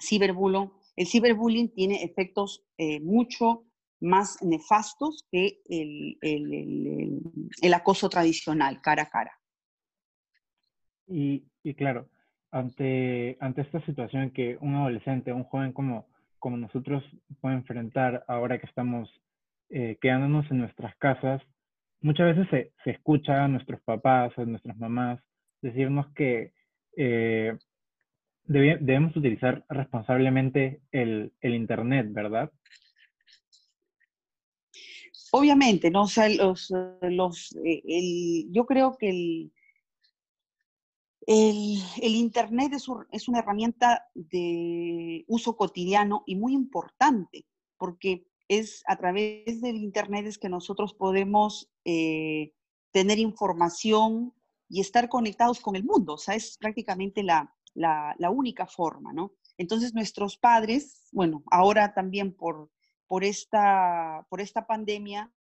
ciberbullying 0.00 0.70
el 0.96 1.06
ciberbullying 1.06 1.72
tiene 1.74 2.02
efectos 2.02 2.64
eh, 2.78 3.00
mucho 3.00 3.64
más 4.00 4.42
nefastos 4.42 5.26
que 5.30 5.60
el, 5.68 6.18
el, 6.20 6.54
el, 6.54 7.20
el, 7.62 7.74
acoso 7.74 8.08
tradicional, 8.08 8.80
cara 8.82 9.04
a 9.04 9.10
cara. 9.10 9.32
Y, 11.06 11.44
y, 11.62 11.74
claro, 11.74 12.08
ante, 12.50 13.36
ante 13.40 13.62
esta 13.62 13.84
situación 13.86 14.30
que 14.30 14.58
un 14.60 14.74
adolescente, 14.74 15.32
un 15.32 15.44
joven 15.44 15.72
como, 15.72 16.06
como 16.38 16.56
nosotros 16.56 17.04
puede 17.40 17.56
enfrentar 17.56 18.24
ahora 18.28 18.58
que 18.58 18.66
estamos 18.66 19.08
eh, 19.70 19.98
quedándonos 20.00 20.50
en 20.50 20.58
nuestras 20.58 20.96
casas, 20.96 21.42
muchas 22.00 22.36
veces 22.36 22.48
se, 22.50 22.72
se 22.84 22.90
escucha 22.90 23.44
a 23.44 23.48
nuestros 23.48 23.80
papás 23.82 24.32
a 24.36 24.44
nuestras 24.44 24.76
mamás 24.76 25.20
decirnos 25.62 26.06
que 26.14 26.52
eh, 26.96 27.56
debemos 28.46 29.16
utilizar 29.16 29.64
responsablemente 29.68 30.80
el, 30.92 31.32
el, 31.40 31.54
Internet, 31.54 32.06
¿verdad? 32.10 32.50
Obviamente, 35.32 35.90
¿no? 35.90 36.02
O 36.02 36.08
sea, 36.08 36.28
los, 36.28 36.72
los, 37.02 37.56
eh, 37.64 37.82
el, 37.86 38.52
yo 38.52 38.64
creo 38.64 38.96
que 38.96 39.08
el, 39.10 39.52
el, 41.26 41.78
el 42.00 42.14
Internet 42.14 42.72
es, 42.72 42.86
es, 43.10 43.28
una 43.28 43.40
herramienta 43.40 44.06
de 44.14 45.24
uso 45.26 45.56
cotidiano 45.56 46.22
y 46.26 46.36
muy 46.36 46.54
importante, 46.54 47.44
porque 47.76 48.26
es 48.48 48.82
a 48.86 48.96
través 48.96 49.60
del 49.60 49.76
Internet 49.76 50.26
es 50.26 50.38
que 50.38 50.48
nosotros 50.48 50.94
podemos 50.94 51.68
eh, 51.84 52.52
tener 52.92 53.18
información 53.18 54.32
y 54.68 54.80
estar 54.80 55.08
conectados 55.08 55.60
con 55.60 55.76
el 55.76 55.84
mundo. 55.84 56.14
O 56.14 56.18
sea, 56.18 56.34
es 56.34 56.56
prácticamente 56.58 57.22
la, 57.22 57.55
la, 57.76 58.30
única 58.30 58.66
forma, 58.66 59.12
¿no? 59.12 59.32
Entonces 59.58 59.94
nuestros 59.94 60.36
padres, 60.36 61.08
bueno, 61.12 61.44
ahora 61.50 61.94
también 61.94 62.34
por, 62.34 62.70
por, 63.06 63.24
esta, 63.24 64.26
por 64.28 64.40
esta 64.40 64.66
pandemia, 64.66 65.32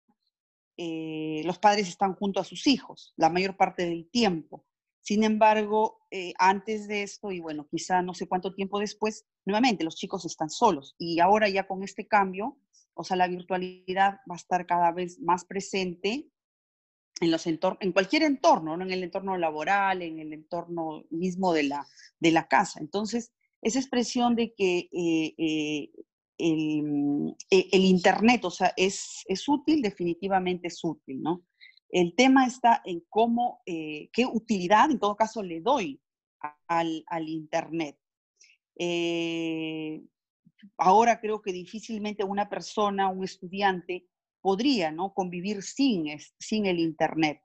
eh, 0.76 1.42
los 1.44 1.58
padres 1.58 1.88
están 1.88 2.14
junto 2.14 2.40
a 2.40 2.44
sus 2.44 2.66
hijos 2.66 3.14
la 3.16 3.30
mayor 3.30 3.56
parte 3.56 3.86
del 3.86 4.10
tiempo. 4.10 4.64
Sin 5.00 5.22
embargo, 5.22 6.00
eh, 6.10 6.32
antes 6.38 6.88
de 6.88 7.02
esto, 7.02 7.30
y 7.30 7.38
bueno, 7.38 7.66
quizá 7.70 8.00
no 8.02 8.14
sé 8.14 8.26
cuánto 8.26 8.54
tiempo 8.54 8.78
después, 8.78 9.26
nuevamente 9.44 9.84
los 9.84 9.96
chicos 9.96 10.24
están 10.24 10.48
solos. 10.48 10.94
Y 10.98 11.20
ahora 11.20 11.48
ya 11.48 11.66
con 11.66 11.82
este 11.82 12.08
cambio, 12.08 12.58
o 12.94 13.04
sea, 13.04 13.16
la 13.16 13.28
virtualidad 13.28 14.20
va 14.28 14.34
a 14.34 14.36
estar 14.36 14.66
cada 14.66 14.92
vez 14.92 15.20
más 15.20 15.44
presente 15.44 16.30
en, 17.20 17.30
los 17.30 17.46
entornos, 17.46 17.78
en 17.82 17.92
cualquier 17.92 18.22
entorno, 18.22 18.76
¿no? 18.76 18.84
en 18.84 18.90
el 18.90 19.02
entorno 19.02 19.36
laboral, 19.36 20.02
en 20.02 20.18
el 20.18 20.32
entorno 20.32 21.04
mismo 21.10 21.52
de 21.52 21.64
la, 21.64 21.86
de 22.18 22.30
la 22.30 22.48
casa. 22.48 22.80
Entonces, 22.80 23.32
esa 23.62 23.78
expresión 23.78 24.34
de 24.36 24.52
que 24.54 24.90
eh, 24.92 25.34
eh, 25.38 25.90
el, 26.36 27.34
eh, 27.50 27.68
el, 27.72 27.84
Internet, 27.84 28.44
o 28.44 28.50
sea, 28.50 28.72
es, 28.76 29.24
es, 29.26 29.48
útil, 29.48 29.80
definitivamente 29.80 30.68
es 30.68 30.84
útil, 30.84 31.22
¿no? 31.22 31.44
El 31.88 32.14
tema 32.14 32.46
está 32.46 32.82
en 32.84 33.04
cómo, 33.08 33.62
qué 33.64 34.26
utilidad, 34.26 34.90
en 34.90 34.98
todo 34.98 35.14
caso, 35.14 35.44
le 35.44 35.60
doy 35.60 36.00
al, 36.66 37.04
al 37.06 37.28
Internet. 37.28 37.96
Ahora 40.76 41.20
creo 41.20 41.40
que 41.40 41.52
difícilmente 41.52 42.24
una 42.24 42.48
persona, 42.48 43.08
un 43.08 43.22
estudiante, 43.22 44.06
podría 44.44 44.92
¿no? 44.92 45.14
convivir 45.14 45.62
sin, 45.62 46.04
sin 46.38 46.66
el 46.66 46.78
Internet. 46.78 47.40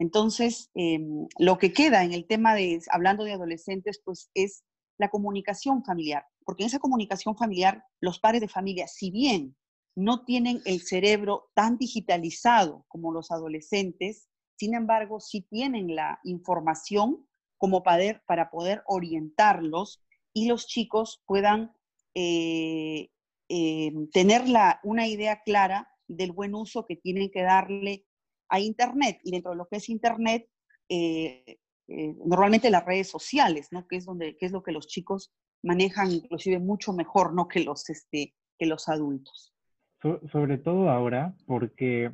Entonces, 0.00 0.68
eh, 0.74 0.98
lo 1.38 1.58
que 1.58 1.72
queda 1.72 2.02
en 2.02 2.12
el 2.12 2.26
tema 2.26 2.56
de, 2.56 2.82
hablando 2.90 3.22
de 3.22 3.34
adolescentes, 3.34 4.02
pues 4.04 4.32
es 4.34 4.64
la 4.98 5.10
comunicación 5.10 5.84
familiar, 5.84 6.24
porque 6.44 6.64
en 6.64 6.66
esa 6.66 6.80
comunicación 6.80 7.36
familiar, 7.36 7.84
los 8.00 8.18
padres 8.18 8.40
de 8.40 8.48
familia, 8.48 8.88
si 8.88 9.12
bien 9.12 9.54
no 9.94 10.24
tienen 10.24 10.60
el 10.64 10.80
cerebro 10.80 11.52
tan 11.54 11.78
digitalizado 11.78 12.84
como 12.88 13.12
los 13.12 13.30
adolescentes, 13.30 14.28
sin 14.58 14.74
embargo, 14.74 15.20
sí 15.20 15.42
tienen 15.42 15.94
la 15.94 16.18
información 16.24 17.28
como 17.58 17.84
para, 17.84 18.50
poder 18.50 18.82
orientarlos 18.86 20.02
y 20.34 20.48
los 20.48 20.66
chicos 20.66 21.22
puedan 21.26 21.72
eh, 22.16 23.10
eh, 23.48 23.92
tener 24.12 24.48
la, 24.48 24.80
una 24.82 25.06
idea 25.06 25.42
clara 25.44 25.89
del 26.10 26.32
buen 26.32 26.54
uso 26.54 26.86
que 26.86 26.96
tienen 26.96 27.30
que 27.30 27.42
darle 27.42 28.04
a 28.48 28.60
Internet. 28.60 29.20
Y 29.24 29.30
dentro 29.30 29.52
de 29.52 29.58
lo 29.58 29.66
que 29.66 29.76
es 29.76 29.88
Internet, 29.88 30.46
eh, 30.88 31.58
eh, 31.88 32.14
normalmente 32.24 32.70
las 32.70 32.84
redes 32.84 33.08
sociales, 33.08 33.68
¿no? 33.70 33.86
Que 33.86 33.96
es, 33.96 34.04
donde, 34.04 34.36
es 34.40 34.52
lo 34.52 34.62
que 34.62 34.72
los 34.72 34.86
chicos 34.86 35.32
manejan 35.62 36.10
inclusive 36.10 36.58
mucho 36.58 36.92
mejor, 36.92 37.34
¿no? 37.34 37.48
Que 37.48 37.60
los, 37.64 37.88
este, 37.90 38.34
que 38.58 38.66
los 38.66 38.88
adultos. 38.88 39.54
So, 40.02 40.20
sobre 40.32 40.58
todo 40.58 40.90
ahora, 40.90 41.34
porque, 41.46 42.12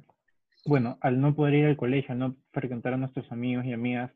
bueno, 0.67 0.99
al 1.01 1.21
no 1.21 1.35
poder 1.35 1.55
ir 1.55 1.67
al 1.67 1.77
colegio, 1.77 2.13
al 2.13 2.19
no 2.19 2.37
frecuentar 2.53 2.95
a 2.95 2.97
nuestros 2.97 3.31
amigos 3.33 3.65
y 3.65 3.73
amigas, 3.73 4.13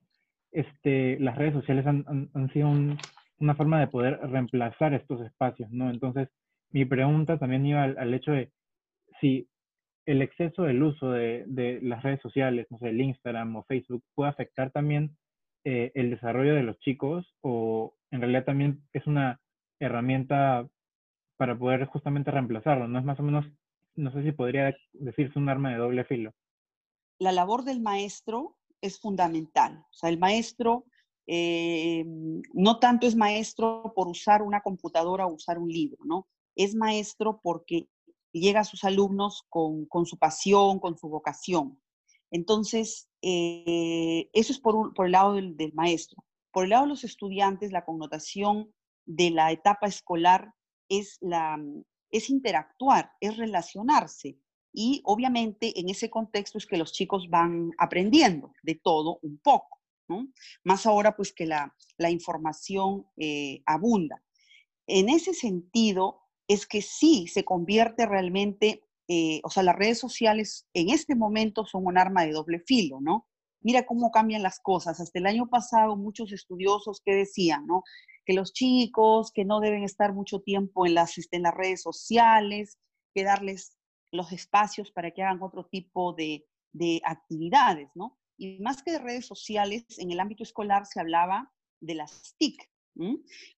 este, 0.52 1.18
las 1.20 1.38
redes 1.38 1.54
sociales 1.54 1.86
han, 1.86 2.50
sido 2.52 2.68
un, 2.68 2.98
una 3.38 3.54
forma 3.54 3.78
de 3.78 3.86
poder 3.86 4.18
reemplazar 4.18 4.92
estos 4.94 5.20
espacios, 5.20 5.70
¿no? 5.70 5.88
Entonces, 5.90 6.28
mi 6.70 6.84
pregunta 6.84 7.38
también 7.38 7.64
iba 7.66 7.84
al 7.84 8.14
hecho 8.14 8.32
de 8.32 8.50
si 9.20 9.48
el 10.06 10.22
exceso 10.22 10.62
del 10.62 10.82
uso 10.82 11.10
de, 11.10 11.44
de, 11.46 11.80
las 11.82 12.02
redes 12.02 12.20
sociales, 12.20 12.66
no 12.70 12.78
sé, 12.78 12.88
el 12.88 13.00
Instagram 13.00 13.56
o 13.56 13.64
Facebook, 13.64 14.02
puede 14.14 14.30
afectar 14.30 14.70
también 14.70 15.16
eh, 15.64 15.92
el 15.94 16.10
desarrollo 16.10 16.54
de 16.54 16.62
los 16.62 16.78
chicos 16.78 17.34
o 17.42 17.94
en 18.10 18.20
realidad 18.20 18.44
también 18.44 18.82
es 18.94 19.06
una 19.06 19.40
herramienta 19.78 20.66
para 21.36 21.58
poder 21.58 21.86
justamente 21.86 22.30
reemplazarlo, 22.30 22.88
¿no? 22.88 22.98
Es 22.98 23.04
más 23.04 23.20
o 23.20 23.22
menos, 23.22 23.46
no 23.94 24.10
sé 24.12 24.22
si 24.22 24.32
podría 24.32 24.74
decirse 24.92 25.38
un 25.38 25.48
arma 25.48 25.70
de 25.70 25.78
doble 25.78 26.04
filo. 26.04 26.32
La 27.18 27.32
labor 27.32 27.64
del 27.64 27.80
maestro 27.80 28.56
es 28.80 28.98
fundamental. 28.98 29.84
O 29.90 29.92
sea, 29.92 30.08
el 30.08 30.18
maestro 30.18 30.86
eh, 31.26 32.04
no 32.54 32.78
tanto 32.78 33.06
es 33.06 33.14
maestro 33.14 33.92
por 33.94 34.08
usar 34.08 34.42
una 34.42 34.62
computadora 34.62 35.26
o 35.26 35.34
usar 35.34 35.58
un 35.58 35.68
libro, 35.68 35.98
¿no? 36.04 36.26
Es 36.56 36.74
maestro 36.74 37.40
porque 37.42 37.86
llega 38.32 38.60
a 38.60 38.64
sus 38.64 38.84
alumnos 38.84 39.44
con, 39.48 39.86
con 39.86 40.06
su 40.06 40.18
pasión, 40.18 40.78
con 40.78 40.96
su 40.98 41.08
vocación. 41.08 41.80
Entonces, 42.30 43.08
eh, 43.22 44.30
eso 44.32 44.52
es 44.52 44.60
por, 44.60 44.76
un, 44.76 44.94
por 44.94 45.06
el 45.06 45.12
lado 45.12 45.34
del, 45.34 45.72
maestro. 45.74 46.24
Por 46.52 46.64
el 46.64 46.70
lado 46.70 46.84
de 46.84 46.90
los 46.90 47.04
estudiantes, 47.04 47.72
la 47.72 47.84
connotación 47.84 48.72
de 49.04 49.30
la 49.30 49.50
etapa 49.52 49.86
escolar 49.86 50.54
es, 50.88 51.18
la, 51.20 51.58
es 52.10 52.30
interactuar, 52.30 53.12
es 53.20 53.36
relacionarse. 53.36 54.38
Y 54.72 55.02
obviamente 55.04 55.78
en 55.80 55.88
ese 55.88 56.10
contexto 56.10 56.58
es 56.58 56.66
que 56.66 56.76
los 56.76 56.92
chicos 56.92 57.28
van 57.28 57.72
aprendiendo 57.78 58.52
de 58.62 58.76
todo 58.76 59.18
un 59.22 59.38
poco. 59.38 59.78
Más 60.64 60.86
ahora 60.86 61.14
pues 61.14 61.32
que 61.32 61.46
la, 61.46 61.72
la 61.96 62.10
información 62.10 63.06
eh, 63.16 63.62
abunda. 63.64 64.20
En 64.88 65.08
ese 65.08 65.34
sentido, 65.34 66.22
es 66.52 66.66
que 66.66 66.82
sí 66.82 67.26
se 67.28 67.44
convierte 67.44 68.06
realmente, 68.06 68.82
eh, 69.08 69.40
o 69.44 69.50
sea, 69.50 69.62
las 69.62 69.76
redes 69.76 69.98
sociales 69.98 70.66
en 70.74 70.90
este 70.90 71.14
momento 71.14 71.64
son 71.64 71.86
un 71.86 71.98
arma 71.98 72.24
de 72.24 72.32
doble 72.32 72.60
filo, 72.60 73.00
¿no? 73.00 73.28
mira 73.62 73.86
cómo 73.86 74.10
cambian 74.10 74.42
las 74.42 74.60
cosas. 74.60 75.00
Hasta 75.00 75.18
el 75.18 75.26
año 75.26 75.48
pasado, 75.48 75.96
muchos 75.96 76.32
estudiosos 76.32 77.00
que 77.04 77.14
decían, 77.14 77.66
¿no? 77.66 77.82
Que 78.24 78.32
los 78.32 78.52
chicos 78.52 79.32
que 79.32 79.44
no 79.44 79.60
deben 79.60 79.84
estar 79.84 80.12
mucho 80.12 80.40
tiempo 80.40 80.86
en 80.86 80.94
las, 80.94 81.18
este, 81.18 81.40
redes 81.52 81.82
sociales, 81.82 82.78
que 83.14 83.24
darles 83.24 83.76
los 84.12 84.32
espacios 84.32 84.90
para 84.90 85.10
que 85.10 85.22
hagan 85.22 85.42
otro 85.42 85.66
tipo 85.66 86.12
de, 86.14 86.46
de 86.72 87.00
actividades, 87.04 87.90
¿no? 87.94 88.18
Y 88.36 88.58
más 88.60 88.82
que 88.82 88.92
de 88.92 88.98
redes 88.98 89.26
sociales, 89.26 89.84
en 89.98 90.10
el 90.10 90.20
ámbito 90.20 90.42
escolar 90.42 90.86
se 90.86 91.00
hablaba 91.00 91.52
de 91.80 91.94
las 91.94 92.34
TIC, 92.38 92.70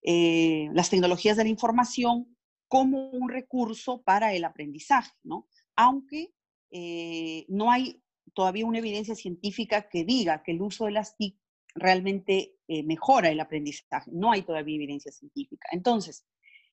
eh, 0.02 0.68
las 0.72 0.90
tecnologías 0.90 1.37
de 1.37 1.44
la 1.44 1.50
información, 1.50 2.37
como 2.72 3.10
un 3.10 3.28
recurso 3.28 4.00
para 4.00 4.32
el 4.32 4.44
aprendizaje, 4.46 5.12
¿no? 5.24 5.46
Aunque 5.76 6.32
eh, 6.70 7.44
no 7.48 7.70
hay 7.70 8.02
todavía 8.32 8.64
una 8.64 8.78
evidencia 8.78 9.14
científica 9.14 9.90
que 9.90 10.06
diga 10.06 10.42
que 10.42 10.52
el 10.52 10.62
uso 10.62 10.86
de 10.86 10.92
las 10.92 11.14
TIC 11.18 11.36
realmente 11.74 12.54
eh, 12.68 12.82
mejora 12.82 13.28
el 13.28 13.40
aprendizaje. 13.40 14.10
No 14.14 14.32
hay 14.32 14.40
todavía 14.40 14.76
evidencia 14.76 15.12
científica. 15.12 15.68
Entonces, 15.70 16.24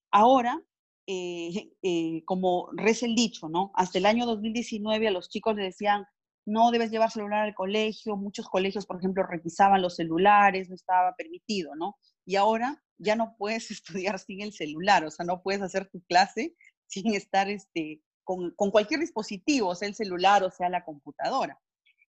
ahora, 0.09 0.63
como 2.25 2.69
reza 2.77 3.05
el 3.05 3.15
dicho, 3.15 3.49
¿no? 3.49 3.71
Hasta 3.73 3.97
el 3.97 4.05
año 4.05 4.25
2019 4.25 5.05
a 5.05 5.11
los 5.11 5.27
chicos 5.27 5.53
les 5.57 5.65
decían, 5.65 6.05
no 6.45 6.71
debes 6.71 6.91
llevar 6.91 7.11
celular 7.11 7.41
al 7.41 7.55
colegio. 7.55 8.15
Muchos 8.15 8.47
colegios, 8.47 8.85
por 8.85 8.99
ejemplo, 8.99 9.23
requisaban 9.23 9.81
los 9.81 9.97
celulares, 9.97 10.69
no 10.69 10.75
estaba 10.75 11.13
permitido, 11.17 11.75
¿no? 11.75 11.97
Y 12.25 12.37
ahora 12.37 12.81
ya 12.99 13.15
no 13.15 13.35
puedes 13.37 13.71
estudiar 13.71 14.19
sin 14.19 14.41
el 14.41 14.53
celular, 14.53 15.03
o 15.05 15.11
sea, 15.11 15.25
no 15.25 15.41
puedes 15.41 15.61
hacer 15.61 15.89
tu 15.89 16.01
clase 16.03 16.55
sin 16.87 17.13
estar 17.13 17.49
este, 17.49 18.01
con, 18.23 18.53
cualquier 18.71 18.99
dispositivo, 18.99 19.73
sea 19.75 19.87
el 19.87 19.95
celular 19.95 20.43
o 20.43 20.51
sea 20.51 20.69
la 20.69 20.83
computadora. 20.83 21.59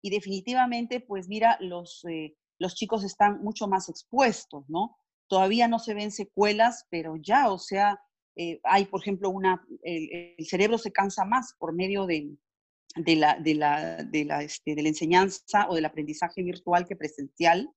Y 0.01 0.09
definitivamente, 0.09 0.99
pues 1.01 1.27
mira, 1.27 1.57
los, 1.61 2.03
eh, 2.09 2.35
los 2.57 2.75
chicos 2.75 3.03
están 3.03 3.41
mucho 3.41 3.67
más 3.67 3.89
expuestos, 3.89 4.65
¿no? 4.69 4.97
Todavía 5.27 5.67
no 5.67 5.79
se 5.79 5.93
ven 5.93 6.11
secuelas, 6.11 6.85
pero 6.89 7.15
ya, 7.17 7.51
o 7.51 7.57
sea, 7.57 7.99
eh, 8.35 8.59
hay, 8.63 8.85
por 8.85 9.01
ejemplo, 9.01 9.29
una, 9.29 9.61
el, 9.83 10.35
cerebro 10.45 10.77
se 10.77 10.91
cansa 10.91 11.25
más 11.25 11.55
por 11.59 11.73
medio 11.73 12.05
de, 12.05 12.35
de 12.95 13.15
la, 13.15 13.37
de 13.37 13.53
la, 13.55 14.03
de 14.03 14.25
la, 14.25 14.43
este, 14.43 14.75
de 14.75 14.81
la 14.81 14.89
enseñanza 14.89 15.67
o 15.69 15.75
del 15.75 15.85
aprendizaje 15.85 16.41
virtual 16.41 16.87
que 16.87 16.95
presencial. 16.95 17.69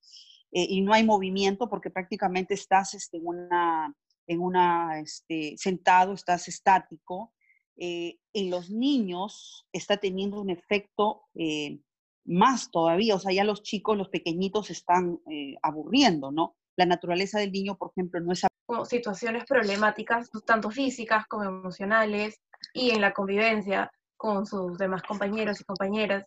Eh, 0.53 0.67
y 0.69 0.83
no 0.83 0.93
hay 0.93 1.05
movimiento 1.05 1.69
porque 1.69 1.91
prácticamente 1.91 2.55
estás 2.55 2.95
este, 2.95 3.19
una, 3.19 3.95
en 4.27 4.41
una 4.41 5.01
este, 5.01 5.55
sentado, 5.57 6.13
estás 6.13 6.49
estático. 6.49 7.33
Eh, 7.77 8.19
en 8.35 8.51
los 8.51 8.71
niños 8.71 9.67
está 9.73 9.97
teniendo 9.97 10.41
un 10.41 10.51
efecto 10.51 11.23
eh, 11.35 11.81
más 12.25 12.71
todavía, 12.71 13.17
o 13.17 13.19
sea, 13.19 13.33
ya 13.33 13.45
los 13.45 13.63
chicos, 13.63 13.97
los 13.97 14.11
pequeñitos 14.11 14.71
están 14.71 15.19
aburriendo, 15.61 16.31
¿no? 16.31 16.55
La 16.77 16.87
naturaleza 16.87 17.41
del 17.41 17.51
niño, 17.51 17.77
por 17.77 17.91
ejemplo, 17.91 18.21
no 18.21 18.33
es... 18.33 18.47
Situaciones 18.85 19.45
problemáticas, 19.45 20.31
tanto 20.47 20.71
físicas 20.71 21.27
como 21.27 21.45
emocionales, 21.45 22.41
y 22.73 22.91
en 22.91 23.01
la 23.01 23.13
convivencia 23.13 23.91
con 24.17 24.47
sus 24.47 24.79
demás 24.79 25.03
compañeros 25.03 25.61
y 25.61 25.65
compañeras. 25.65 26.25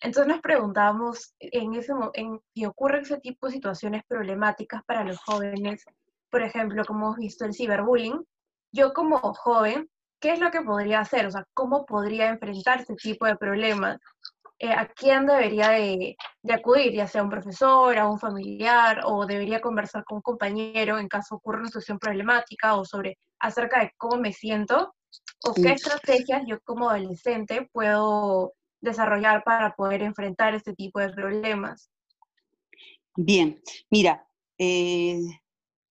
Entonces 0.00 0.32
nos 0.32 0.40
preguntábamos 0.40 1.34
en 1.38 1.74
ese 1.74 1.92
en 2.14 2.40
si 2.54 2.64
ocurre 2.64 3.00
ese 3.00 3.18
tipo 3.20 3.46
de 3.46 3.54
situaciones 3.54 4.02
problemáticas 4.06 4.82
para 4.84 5.04
los 5.04 5.18
jóvenes, 5.18 5.84
por 6.30 6.42
ejemplo, 6.42 6.84
como 6.84 7.06
hemos 7.06 7.16
visto 7.18 7.44
el 7.44 7.54
ciberbullying, 7.54 8.24
yo 8.72 8.92
como 8.92 9.18
joven, 9.18 9.90
¿qué 10.20 10.32
es 10.32 10.40
lo 10.40 10.50
que 10.50 10.62
podría 10.62 11.00
hacer? 11.00 11.26
O 11.26 11.30
sea, 11.30 11.44
¿cómo 11.54 11.84
podría 11.84 12.28
enfrentar 12.28 12.80
ese 12.80 12.94
tipo 12.94 13.26
de 13.26 13.36
problemas? 13.36 13.98
Eh, 14.58 14.72
¿A 14.72 14.86
quién 14.86 15.26
debería 15.26 15.70
de, 15.70 16.16
de, 16.42 16.54
acudir? 16.54 16.92
Ya 16.92 17.06
sea 17.06 17.22
un 17.22 17.30
profesor, 17.30 17.98
a 17.98 18.08
un 18.08 18.18
familiar, 18.18 19.00
o 19.04 19.26
debería 19.26 19.60
conversar 19.60 20.04
con 20.04 20.16
un 20.16 20.22
compañero 20.22 20.98
en 20.98 21.08
caso 21.08 21.36
ocurra 21.36 21.58
una 21.58 21.68
situación 21.68 21.98
problemática 21.98 22.76
o 22.76 22.84
sobre 22.84 23.18
acerca 23.38 23.80
de 23.80 23.92
cómo 23.96 24.18
me 24.18 24.32
siento 24.32 24.94
o 25.44 25.54
qué 25.54 25.72
estrategias 25.72 26.42
yo 26.46 26.60
como 26.60 26.90
adolescente 26.90 27.68
puedo 27.72 28.52
desarrollar 28.80 29.44
para 29.44 29.74
poder 29.74 30.02
enfrentar 30.02 30.54
este 30.54 30.74
tipo 30.74 31.00
de 31.00 31.10
problemas? 31.10 31.90
Bien, 33.16 33.60
mira, 33.90 34.26
eh, 34.58 35.20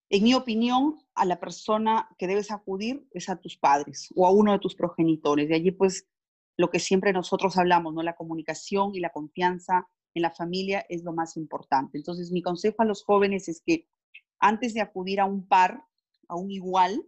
en 0.10 0.24
mi 0.24 0.34
opinión, 0.34 0.96
a 1.14 1.26
la 1.26 1.40
persona 1.40 2.10
que 2.18 2.28
debes 2.28 2.50
acudir 2.50 3.08
es 3.12 3.30
a 3.30 3.36
tus 3.36 3.58
padres 3.58 4.10
o 4.16 4.26
a 4.26 4.32
uno 4.32 4.54
de 4.54 4.60
tus 4.60 4.76
progenitores. 4.76 5.50
De 5.50 5.56
allí, 5.56 5.72
pues, 5.72 6.08
lo 6.58 6.70
que 6.70 6.80
siempre 6.80 7.14
nosotros 7.14 7.58
hablamos, 7.58 7.94
¿no? 7.94 8.02
La 8.02 8.16
comunicación 8.16 8.96
y 8.96 9.00
la 9.00 9.12
confianza 9.12 9.88
en 10.14 10.24
la 10.24 10.32
familia 10.32 10.86
es 10.90 11.04
lo 11.04 11.14
más 11.14 11.38
importante. 11.38 11.98
Entonces, 11.98 12.32
mi 12.32 12.42
consejo 12.42 12.82
a 12.82 12.86
los 12.86 13.04
jóvenes 13.04 13.48
es 13.48 13.62
que 13.64 13.88
antes 14.40 14.74
de 14.74 14.82
acudir 14.82 15.20
a 15.20 15.26
un 15.26 15.48
par, 15.48 15.84
a 16.28 16.36
un 16.36 16.52
igual, 16.52 17.06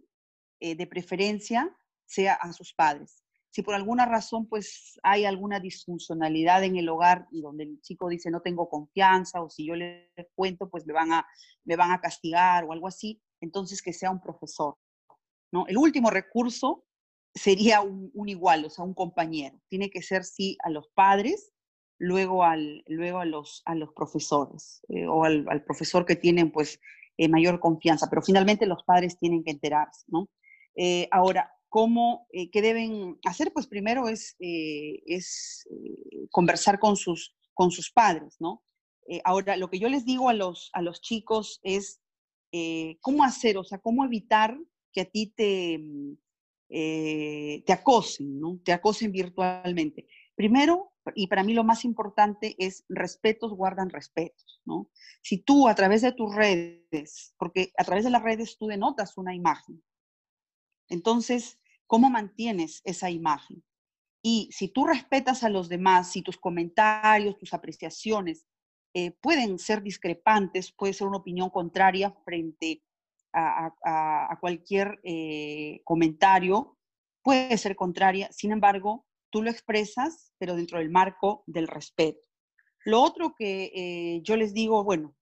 eh, 0.60 0.76
de 0.76 0.86
preferencia, 0.86 1.76
sea 2.06 2.34
a 2.34 2.52
sus 2.52 2.72
padres. 2.72 3.21
Si 3.52 3.62
por 3.62 3.74
alguna 3.74 4.06
razón 4.06 4.46
pues 4.48 4.98
hay 5.02 5.26
alguna 5.26 5.60
disfuncionalidad 5.60 6.64
en 6.64 6.76
el 6.76 6.88
hogar 6.88 7.28
y 7.30 7.42
donde 7.42 7.64
el 7.64 7.80
chico 7.82 8.08
dice 8.08 8.30
no 8.30 8.40
tengo 8.40 8.68
confianza 8.68 9.42
o 9.42 9.50
si 9.50 9.66
yo 9.66 9.76
le 9.76 10.10
cuento 10.34 10.70
pues 10.70 10.86
me 10.86 10.94
van 10.94 11.12
a, 11.12 11.26
me 11.64 11.76
van 11.76 11.90
a 11.90 12.00
castigar 12.00 12.64
o 12.64 12.72
algo 12.72 12.88
así, 12.88 13.20
entonces 13.40 13.82
que 13.82 13.92
sea 13.92 14.10
un 14.10 14.20
profesor. 14.20 14.76
¿no? 15.52 15.66
El 15.66 15.76
último 15.76 16.08
recurso 16.08 16.86
sería 17.34 17.82
un, 17.82 18.10
igual, 18.26 18.64
o 18.64 18.70
sea, 18.70 18.84
un 18.84 18.94
compañero. 18.94 19.60
Tiene 19.68 19.90
que 19.90 20.02
ser 20.02 20.24
sí 20.24 20.56
a 20.64 20.70
los 20.70 20.88
padres, 20.88 21.52
luego, 21.98 22.44
al, 22.44 22.82
luego 22.86 23.18
a, 23.18 23.26
los, 23.26 23.62
a 23.66 23.74
los 23.74 23.92
profesores 23.92 24.82
eh, 24.88 25.06
o 25.06 25.24
al, 25.24 25.62
profesor 25.64 26.04
que 26.04 26.16
tienen 26.16 26.50
pues 26.50 26.80
eh, 27.18 27.28
mayor 27.28 27.60
confianza, 27.60 28.08
pero 28.08 28.22
finalmente 28.22 28.66
los 28.66 28.82
padres 28.84 29.18
tienen 29.18 29.44
que 29.44 29.50
enterarse, 29.50 30.04
¿no? 30.08 30.28
Eh, 30.74 31.06
ahora, 31.10 31.52
cómo, 31.72 32.26
eh, 32.34 32.50
qué 32.50 32.60
deben 32.60 33.18
hacer, 33.24 33.50
pues 33.50 33.66
primero 33.66 34.06
es, 34.06 34.36
eh, 34.40 35.02
es 35.06 35.66
eh, 35.70 36.26
conversar 36.30 36.78
con 36.78 36.96
sus, 36.96 37.34
con 37.54 37.70
sus 37.70 37.90
padres, 37.90 38.36
¿no? 38.38 38.62
ahora, 39.24 39.56
lo 39.56 39.68
que 39.68 39.80
yo 39.80 39.88
les 39.88 40.04
digo 40.04 40.28
a 40.28 40.32
los, 40.32 40.70
a 40.74 40.80
los 40.80 41.00
chicos 41.02 41.60
es 41.64 42.00
cómo 43.00 43.24
hacer, 43.24 43.58
o 43.58 43.64
sea, 43.64 43.78
cómo 43.78 44.04
evitar 44.04 44.56
que 44.92 45.00
a 45.02 45.04
ti 45.04 45.34
te, 45.36 45.78
mm, 45.78 46.16
te 46.68 47.72
acosen, 47.72 48.38
¿no? 48.38 48.60
Te 48.64 48.72
acosen 48.72 49.10
virtualmente. 49.10 50.06
Primero, 50.34 50.92
y 51.14 51.26
para 51.26 51.42
mí 51.42 51.52
lo 51.52 51.64
más 51.64 51.84
importante 51.84 52.54
es 52.58 52.84
respetos 52.88 53.52
guardan 53.52 53.90
respetos, 53.90 54.62
¿no? 54.64 54.88
Si 55.20 55.38
tú 55.38 55.68
a 55.68 55.74
través 55.74 56.00
de 56.02 56.12
tus 56.12 56.34
redes, 56.34 57.34
porque 57.38 57.72
a 57.76 57.84
través 57.84 58.04
de 58.04 58.10
las 58.10 58.22
redes 58.22 58.56
tú 58.56 58.68
denotas 58.68 59.18
una 59.18 59.34
imagen, 59.34 59.82
entonces 60.88 61.58
¿Cómo 61.86 62.10
mantienes 62.10 62.80
esa 62.84 63.10
imagen? 63.10 63.62
Y 64.22 64.48
si 64.52 64.68
tú 64.68 64.86
respetas 64.86 65.42
a 65.42 65.48
los 65.48 65.68
demás, 65.68 66.12
si 66.12 66.22
tus 66.22 66.38
comentarios, 66.38 67.38
tus 67.38 67.54
apreciaciones 67.54 68.46
eh, 68.94 69.10
pueden 69.10 69.58
ser 69.58 69.82
discrepantes, 69.82 70.72
puede 70.72 70.92
ser 70.92 71.08
una 71.08 71.18
opinión 71.18 71.50
contraria 71.50 72.12
frente 72.24 72.82
a, 73.34 74.36
cualquier 74.40 75.00
eh, 75.04 75.80
comentario, 75.84 76.76
puede 77.22 77.56
ser 77.56 77.76
contraria, 77.76 78.30
sin 78.30 78.52
embargo, 78.52 79.06
tú 79.30 79.42
lo 79.42 79.50
expresas, 79.50 80.32
pero 80.38 80.54
dentro 80.54 80.78
del 80.78 80.90
marco 80.90 81.42
del 81.46 81.66
respeto. 81.66 82.28
Lo 82.84 83.00
otro 83.00 83.34
que 83.34 83.72
eh, 83.74 84.20
yo 84.22 84.36
les 84.36 84.52
digo, 84.52 84.84
bueno, 84.84 85.14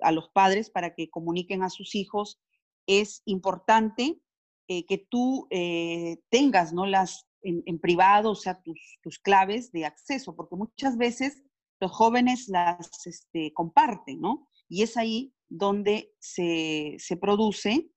a, 0.00 0.12
los 0.12 0.28
padres 0.30 0.70
para 0.70 0.94
que 0.94 1.10
comuniquen 1.10 1.62
a 1.62 1.70
sus 1.70 1.94
hijos, 1.94 2.40
es 2.86 3.22
importante 3.24 4.20
eh, 4.66 4.86
que 4.86 5.06
tú 5.10 5.46
eh, 5.50 6.16
tengas, 6.30 6.72
¿no? 6.72 6.86
Las 6.86 7.26
en, 7.42 7.78
privado, 7.78 8.30
o 8.30 8.34
sea, 8.34 8.62
tus, 8.62 8.98
tus, 9.02 9.18
claves 9.18 9.70
de 9.70 9.84
acceso, 9.84 10.34
porque 10.34 10.56
muchas 10.56 10.96
veces 10.96 11.42
los 11.78 11.92
jóvenes 11.92 12.48
las 12.48 13.06
este, 13.06 13.52
comparten, 13.52 14.18
¿no? 14.22 14.48
Y 14.66 14.82
es 14.82 14.96
ahí 14.96 15.34
donde 15.50 16.14
se, 16.18 16.96
se, 16.98 17.18
produce, 17.18 17.90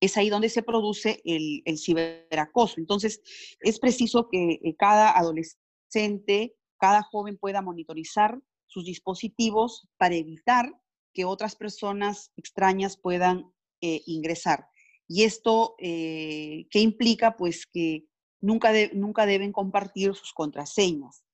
es 0.00 0.16
ahí 0.16 0.30
donde 0.30 0.48
se 0.48 0.62
produce 0.62 1.20
el, 1.26 1.60
el 1.66 1.76
ciberacoso. 1.76 2.76
Entonces, 2.78 3.20
es 3.60 3.78
preciso 3.78 4.30
que 4.30 4.52
eh, 4.52 4.74
cada 4.78 5.10
adolescente, 5.18 6.56
cada 6.78 7.02
joven 7.02 7.36
pueda 7.36 7.60
monitorizar 7.60 8.40
sus 8.66 8.86
dispositivos 8.86 9.86
para 9.98 10.14
evitar 10.14 10.72
que 11.12 11.26
otras 11.26 11.56
personas 11.56 12.32
extrañas 12.36 12.96
puedan 12.96 13.52
ingresar. 13.82 14.69
Y 15.10 15.24
esto, 15.24 15.74
eh, 15.78 16.68
¿qué 16.70 16.78
implica? 16.78 17.36
Pues 17.36 17.66
que 17.66 18.04
nunca, 18.40 18.70
nunca 18.92 19.26
deben 19.26 19.50
compartir 19.50 20.14
sus 20.14 20.32
contraseñas. 20.32 21.24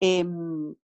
Em, 0.00 0.74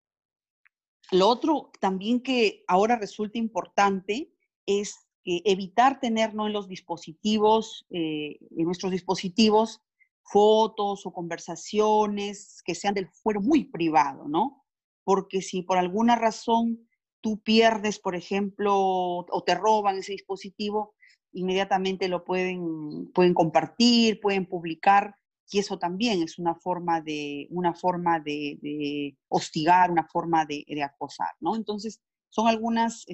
lo 1.11 1.29
otro 1.29 1.71
también 1.79 2.23
que 2.23 2.65
ahora 2.67 2.97
resulta 2.97 3.37
importante 3.37 4.33
es 4.65 5.07
evitar 5.25 6.01
tener 6.01 6.31
en 6.31 6.53
los 6.55 6.69
dispositivos, 6.69 7.85
eh, 7.91 8.39
en 8.57 8.65
nuestros 8.65 8.93
dispositivos, 8.93 9.83
fotos 10.23 11.05
o 11.05 11.13
conversaciones 11.13 12.63
que 12.65 12.75
sean 12.75 12.95
del 12.95 13.09
fuero 13.09 13.43
muy 13.43 13.65
privado, 13.65 14.27
¿no? 14.27 14.61
porque 15.05 15.43
si 15.43 15.63
por 15.63 15.77
alguna 15.77 16.17
razón 16.17 16.89
tú 17.21 17.41
pierdes, 17.43 17.99
por 17.99 18.15
ejemplo, 18.15 18.77
o 18.79 19.43
te 19.45 19.57
roban 19.57 19.97
ese 19.97 20.13
dispositivo, 20.13 20.95
inmediatamente 21.33 22.09
lo 22.09 22.25
pueden, 22.25 23.11
pueden 23.13 23.35
compartir, 23.35 24.21
pueden 24.21 24.47
publicar, 24.47 25.17
y 25.51 25.59
eso 25.59 25.79
también 25.79 26.23
es 26.23 26.39
una 26.39 26.55
forma 26.55 27.01
de, 27.01 27.49
una 27.51 27.75
forma 27.75 28.21
de, 28.21 29.17
hostigar, 29.29 29.91
una 29.91 30.07
forma 30.07 30.47
de, 30.47 30.65
acosar, 30.83 31.31
¿no? 31.41 31.57
Entonces, 31.57 32.01
son 32.29 32.47
algunas 32.47 33.05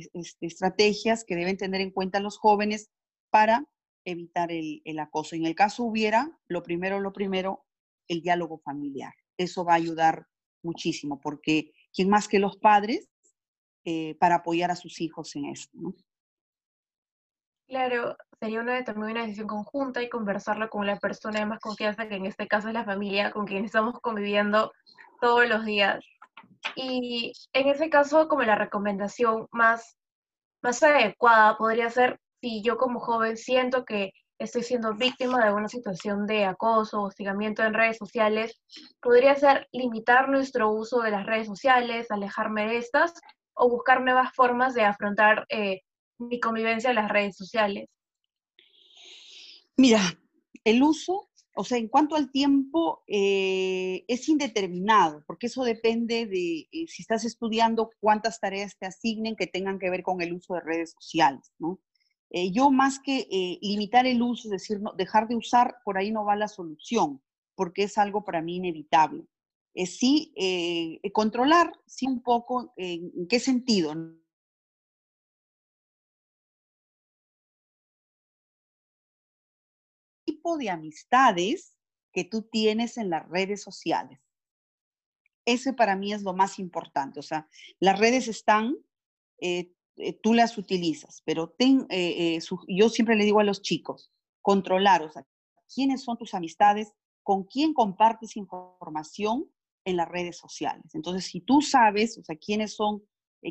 estrategias 0.40 1.24
que 1.24 1.36
deben 1.36 1.56
tener 1.56 1.80
en 1.80 1.90
cuenta 1.90 2.20
los 2.20 2.36
jóvenes 2.36 2.90
para 3.30 3.64
evitar 4.04 4.52
el, 4.52 4.82
el, 4.84 4.98
acoso. 4.98 5.34
En 5.34 5.46
el 5.46 5.54
caso 5.54 5.84
hubiera, 5.84 6.38
lo 6.46 6.62
primero, 6.62 7.00
lo 7.00 7.14
primero, 7.14 7.64
el 8.06 8.20
diálogo 8.20 8.58
familiar. 8.58 9.14
Eso 9.38 9.64
va 9.64 9.72
a 9.72 9.76
ayudar 9.76 10.26
muchísimo, 10.62 11.20
porque 11.20 11.72
¿quién 11.94 12.10
más 12.10 12.28
que 12.28 12.38
los 12.38 12.58
padres 12.58 13.08
eh, 13.84 14.14
para 14.20 14.36
apoyar 14.36 14.70
a 14.70 14.76
sus 14.76 15.00
hijos 15.00 15.34
en 15.36 15.46
esto? 15.46 15.78
¿no? 15.80 15.94
Claro, 17.68 18.16
sería 18.40 18.60
una, 18.60 18.84
también 18.84 19.10
una 19.12 19.22
decisión 19.22 19.48
conjunta 19.48 20.00
y 20.02 20.08
conversarlo 20.08 20.68
con 20.70 20.86
la 20.86 20.98
persona 20.98 21.40
de 21.40 21.46
más 21.46 21.58
confianza, 21.60 22.08
que 22.08 22.14
en 22.14 22.26
este 22.26 22.46
caso 22.46 22.68
es 22.68 22.74
la 22.74 22.84
familia 22.84 23.32
con 23.32 23.46
quien 23.46 23.64
estamos 23.64 23.98
conviviendo 24.00 24.72
todos 25.20 25.48
los 25.48 25.64
días. 25.64 26.04
Y 26.76 27.32
en 27.52 27.68
ese 27.68 27.90
caso, 27.90 28.28
como 28.28 28.42
la 28.42 28.54
recomendación 28.54 29.48
más, 29.50 29.96
más 30.62 30.82
adecuada 30.82 31.56
podría 31.56 31.90
ser 31.90 32.20
si 32.40 32.62
yo 32.62 32.76
como 32.76 33.00
joven 33.00 33.36
siento 33.36 33.84
que 33.84 34.12
estoy 34.38 34.62
siendo 34.62 34.94
víctima 34.94 35.38
de 35.38 35.46
alguna 35.46 35.68
situación 35.68 36.26
de 36.26 36.44
acoso 36.44 37.00
o 37.00 37.06
hostigamiento 37.06 37.64
en 37.64 37.74
redes 37.74 37.96
sociales, 37.96 38.60
podría 39.00 39.34
ser 39.34 39.66
limitar 39.72 40.28
nuestro 40.28 40.70
uso 40.70 41.00
de 41.00 41.10
las 41.10 41.26
redes 41.26 41.46
sociales, 41.48 42.10
alejarme 42.10 42.66
de 42.66 42.78
estas 42.78 43.14
o 43.54 43.68
buscar 43.70 44.02
nuevas 44.02 44.32
formas 44.34 44.74
de 44.74 44.82
afrontar 44.84 45.46
eh, 45.48 45.80
mi 46.18 46.40
convivencia 46.40 46.90
en 46.90 46.96
las 46.96 47.10
redes 47.10 47.36
sociales? 47.36 47.88
Mira, 49.76 50.00
el 50.64 50.82
uso, 50.82 51.28
o 51.54 51.64
sea, 51.64 51.78
en 51.78 51.88
cuanto 51.88 52.16
al 52.16 52.30
tiempo, 52.30 53.04
eh, 53.06 54.04
es 54.08 54.28
indeterminado, 54.28 55.22
porque 55.26 55.46
eso 55.46 55.64
depende 55.64 56.26
de 56.26 56.68
eh, 56.72 56.86
si 56.88 57.02
estás 57.02 57.24
estudiando, 57.24 57.90
cuántas 58.00 58.40
tareas 58.40 58.76
te 58.78 58.86
asignen 58.86 59.36
que 59.36 59.46
tengan 59.46 59.78
que 59.78 59.90
ver 59.90 60.02
con 60.02 60.22
el 60.22 60.32
uso 60.32 60.54
de 60.54 60.60
redes 60.60 60.94
sociales, 60.98 61.52
¿no? 61.58 61.78
Eh, 62.30 62.50
yo 62.50 62.70
más 62.70 62.98
que 62.98 63.28
limitar 63.62 64.06
el 64.06 64.20
uso, 64.20 64.48
es 64.48 64.62
decir, 64.62 64.80
no, 64.80 64.92
dejar 64.94 65.28
de 65.28 65.36
usar, 65.36 65.76
por 65.84 65.96
ahí 65.96 66.10
no 66.10 66.24
va 66.24 66.34
la 66.34 66.48
solución, 66.48 67.22
porque 67.54 67.84
es 67.84 67.98
algo 67.98 68.24
para 68.24 68.42
mí 68.42 68.56
inevitable. 68.56 69.24
sí, 69.86 70.34
controlar, 71.12 71.72
sí, 71.86 72.06
un 72.06 72.22
poco, 72.22 72.72
¿en 72.76 73.28
qué 73.28 73.38
sentido? 73.38 73.94
De 80.56 80.70
amistades 80.70 81.76
que 82.12 82.24
tú 82.24 82.42
tienes 82.42 82.96
en 82.96 83.10
las 83.10 83.28
redes 83.28 83.62
sociales. 83.62 84.20
Ese 85.44 85.72
para 85.72 85.96
mí 85.96 86.12
es 86.12 86.22
lo 86.22 86.32
más 86.32 86.58
importante. 86.58 87.20
O 87.20 87.22
sea, 87.22 87.48
las 87.78 87.98
redes 87.98 88.26
están, 88.28 88.74
eh, 89.40 89.72
eh, 89.96 90.12
tú 90.14 90.32
las 90.32 90.56
utilizas, 90.56 91.22
pero 91.24 91.50
ten, 91.50 91.86
eh, 91.90 92.38
yo 92.68 92.88
siempre 92.88 93.16
le 93.16 93.24
digo 93.24 93.40
a 93.40 93.44
los 93.44 93.60
chicos, 93.60 94.12
controlar, 94.40 95.02
o 95.02 95.10
sea, 95.10 95.26
quiénes 95.72 96.02
son 96.02 96.16
tus 96.16 96.32
amistades, 96.32 96.92
con 97.22 97.44
quién 97.44 97.74
compartes 97.74 98.36
información 98.36 99.50
en 99.84 99.96
las 99.96 100.08
redes 100.08 100.38
sociales. 100.38 100.94
Entonces, 100.94 101.26
si 101.26 101.40
tú 101.40 101.60
sabes, 101.60 102.16
o 102.18 102.22
sea, 102.22 102.36
quiénes 102.36 102.74
son, 102.74 103.02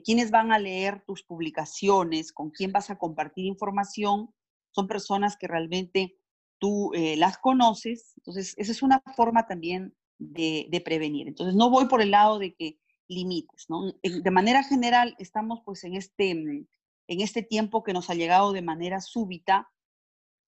quiénes 0.03 0.31
van 0.31 0.51
a 0.51 0.59
leer 0.59 1.03
tus 1.05 1.23
publicaciones, 1.23 2.33
con 2.33 2.49
quién 2.49 2.71
vas 2.71 2.89
a 2.89 2.97
compartir 2.97 3.45
información, 3.45 4.33
son 4.71 4.87
personas 4.87 5.37
que 5.37 5.47
realmente 5.47 6.17
tú 6.59 6.91
eh, 6.93 7.17
las 7.17 7.37
conoces, 7.37 8.13
entonces 8.17 8.53
esa 8.57 8.71
es 8.71 8.81
una 8.81 9.01
forma 9.15 9.47
también 9.47 9.95
de, 10.17 10.81
prevenir. 10.83 11.27
Entonces 11.27 11.55
no 11.55 11.69
voy 11.69 11.87
por 11.87 12.01
el 12.01 12.11
lado 12.11 12.39
de 12.39 12.53
que 12.53 12.79
limites, 13.07 13.65
¿no? 13.69 13.93
De 14.01 14.31
manera 14.31 14.63
general 14.63 15.15
estamos 15.19 15.59
pues 15.65 15.83
en 15.83 15.95
este, 15.95 16.33
mm, 16.33 16.67
en 17.07 17.21
este 17.21 17.43
tiempo 17.43 17.83
que 17.83 17.93
nos 17.93 18.09
ha 18.09 18.15
llegado 18.15 18.51
de 18.51 18.61
manera 18.61 19.01
súbita 19.01 19.69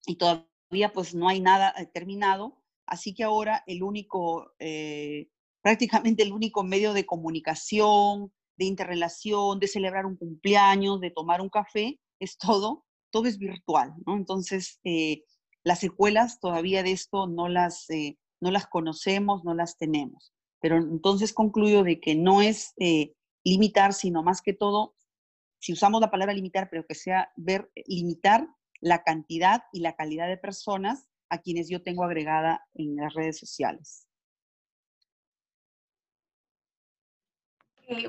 y 0.06 0.16
todavía 0.16 0.92
pues 0.94 1.14
no 1.14 1.28
hay 1.28 1.40
nada 1.40 1.74
eh, 1.78 1.86
terminado, 1.86 2.62
así 2.86 3.14
que 3.14 3.24
ahora 3.24 3.64
el 3.68 3.84
único, 3.84 4.54
eh, 4.60 5.30
prácticamente 5.62 6.24
el 6.24 6.34
único 6.34 6.64
medio 6.64 6.94
de 6.94 7.06
comunicación, 7.06 8.32
de 8.58 8.66
interrelación, 8.66 9.60
de 9.60 9.68
celebrar 9.68 10.06
un 10.06 10.18
cumpleaños, 10.18 11.00
de 11.00 11.12
tomar 11.12 11.42
un 11.42 11.50
café, 11.50 12.00
es 12.20 12.38
todo, 12.38 12.86
todo 13.12 13.28
es 13.28 13.38
virtual, 13.38 13.94
¿no? 14.06 14.16
Entonces, 14.16 14.80
las 15.68 15.80
secuelas 15.80 16.40
todavía 16.40 16.82
de 16.82 16.94
esto 16.94 17.28
no 17.28 17.50
las, 17.50 17.90
eh, 17.90 18.18
no 18.40 18.52
las 18.52 18.68
conocemos, 18.68 19.44
no 19.44 19.54
las 19.54 19.78
tenemos. 19.78 20.34
Pero 20.62 20.78
entonces 20.78 21.34
concluyo 21.34 21.84
de 21.84 22.00
que 22.00 22.16
no 22.16 22.42
es 22.42 22.74
eh, 22.80 23.14
limitar, 23.44 23.94
sino 23.94 24.24
más 24.24 24.42
que 24.42 24.54
todo, 24.54 24.96
si 25.60 25.74
usamos 25.74 26.00
la 26.00 26.10
palabra 26.10 26.34
limitar, 26.34 26.70
pero 26.72 26.86
que 26.86 26.96
sea 26.96 27.32
ver, 27.36 27.70
limitar 27.86 28.48
la 28.80 29.04
cantidad 29.04 29.64
y 29.74 29.82
la 29.82 29.96
calidad 29.98 30.30
de 30.30 30.38
personas 30.38 31.10
a 31.30 31.40
quienes 31.40 31.68
yo 31.68 31.84
tengo 31.84 32.06
agregada 32.06 32.66
en 32.74 32.96
las 32.96 33.14
redes 33.14 33.38
sociales. 33.38 34.08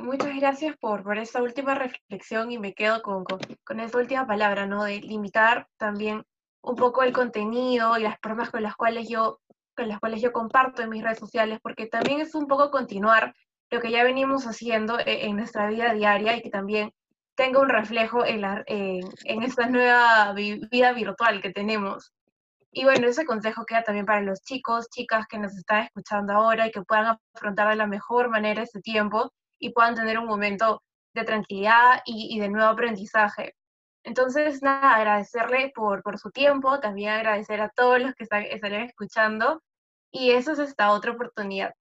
muchas 0.00 0.34
gracias 0.34 0.76
por, 0.78 1.04
por 1.04 1.18
esta 1.18 1.40
última 1.40 1.74
reflexión 1.74 2.50
y 2.50 2.58
me 2.58 2.74
quedo 2.74 3.00
con, 3.00 3.24
con, 3.24 3.38
con, 3.64 3.78
esta 3.78 3.98
última 3.98 4.26
palabra, 4.26 4.66
¿no? 4.66 4.82
De 4.82 5.00
limitar 5.00 5.68
también 5.76 6.24
un 6.68 6.76
poco 6.76 7.02
el 7.02 7.12
contenido 7.12 7.96
y 7.98 8.02
las 8.02 8.16
formas 8.22 8.50
con 8.50 8.62
las 8.62 8.76
cuales 8.76 9.08
yo 9.08 9.40
con 9.74 9.88
las 9.88 10.00
cuales 10.00 10.20
yo 10.20 10.32
comparto 10.32 10.82
en 10.82 10.90
mis 10.90 11.04
redes 11.04 11.20
sociales, 11.20 11.60
porque 11.62 11.86
también 11.86 12.20
es 12.20 12.34
un 12.34 12.48
poco 12.48 12.70
continuar 12.70 13.32
lo 13.70 13.80
que 13.80 13.92
ya 13.92 14.02
venimos 14.02 14.44
haciendo 14.44 14.98
e, 14.98 15.26
en, 15.26 15.36
nuestra 15.36 15.68
vida 15.68 15.94
diaria 15.94 16.36
y 16.36 16.42
que 16.42 16.50
también 16.50 16.92
tenga 17.36 17.60
un 17.60 17.68
reflejo 17.68 18.24
en, 18.26 18.40
la, 18.40 18.64
en, 18.66 19.42
esta 19.44 19.68
nueva 19.68 20.32
vida 20.32 20.92
virtual 20.92 21.40
que 21.40 21.52
tenemos. 21.52 22.12
Y 22.72 22.84
bueno, 22.84 23.06
ese 23.06 23.24
consejo 23.24 23.64
queda 23.64 23.84
también 23.84 24.04
para 24.04 24.20
los 24.20 24.42
chicos, 24.42 24.88
chicas 24.90 25.26
que 25.28 25.38
nos 25.38 25.56
están 25.56 25.84
escuchando 25.84 26.32
ahora 26.32 26.66
y 26.66 26.72
que 26.72 26.82
puedan 26.82 27.16
afrontar 27.34 27.68
de 27.68 27.76
la 27.76 27.86
mejor 27.86 28.30
manera 28.30 28.62
este 28.62 28.80
tiempo 28.80 29.32
y 29.60 29.72
puedan 29.72 29.94
tener 29.94 30.18
un 30.18 30.26
momento 30.26 30.82
de 31.14 31.22
tranquilidad 31.22 32.02
y 32.04 32.38
de 32.40 32.48
nuevo 32.48 32.68
aprendizaje. 32.68 33.54
Entonces, 34.08 34.62
nada, 34.62 34.94
agradecerle 34.94 35.70
por, 35.74 36.02
por 36.02 36.18
su 36.18 36.30
tiempo, 36.30 36.80
también 36.80 37.10
agradecer 37.10 37.60
a 37.60 37.68
todos 37.68 38.00
los 38.00 38.14
que 38.14 38.24
están, 38.24 38.42
escuchando 38.42 39.62
y 40.10 40.30
eso 40.30 40.52
es 40.52 40.58
hasta 40.60 40.92
otra 40.92 41.12
oportunidad. 41.12 41.74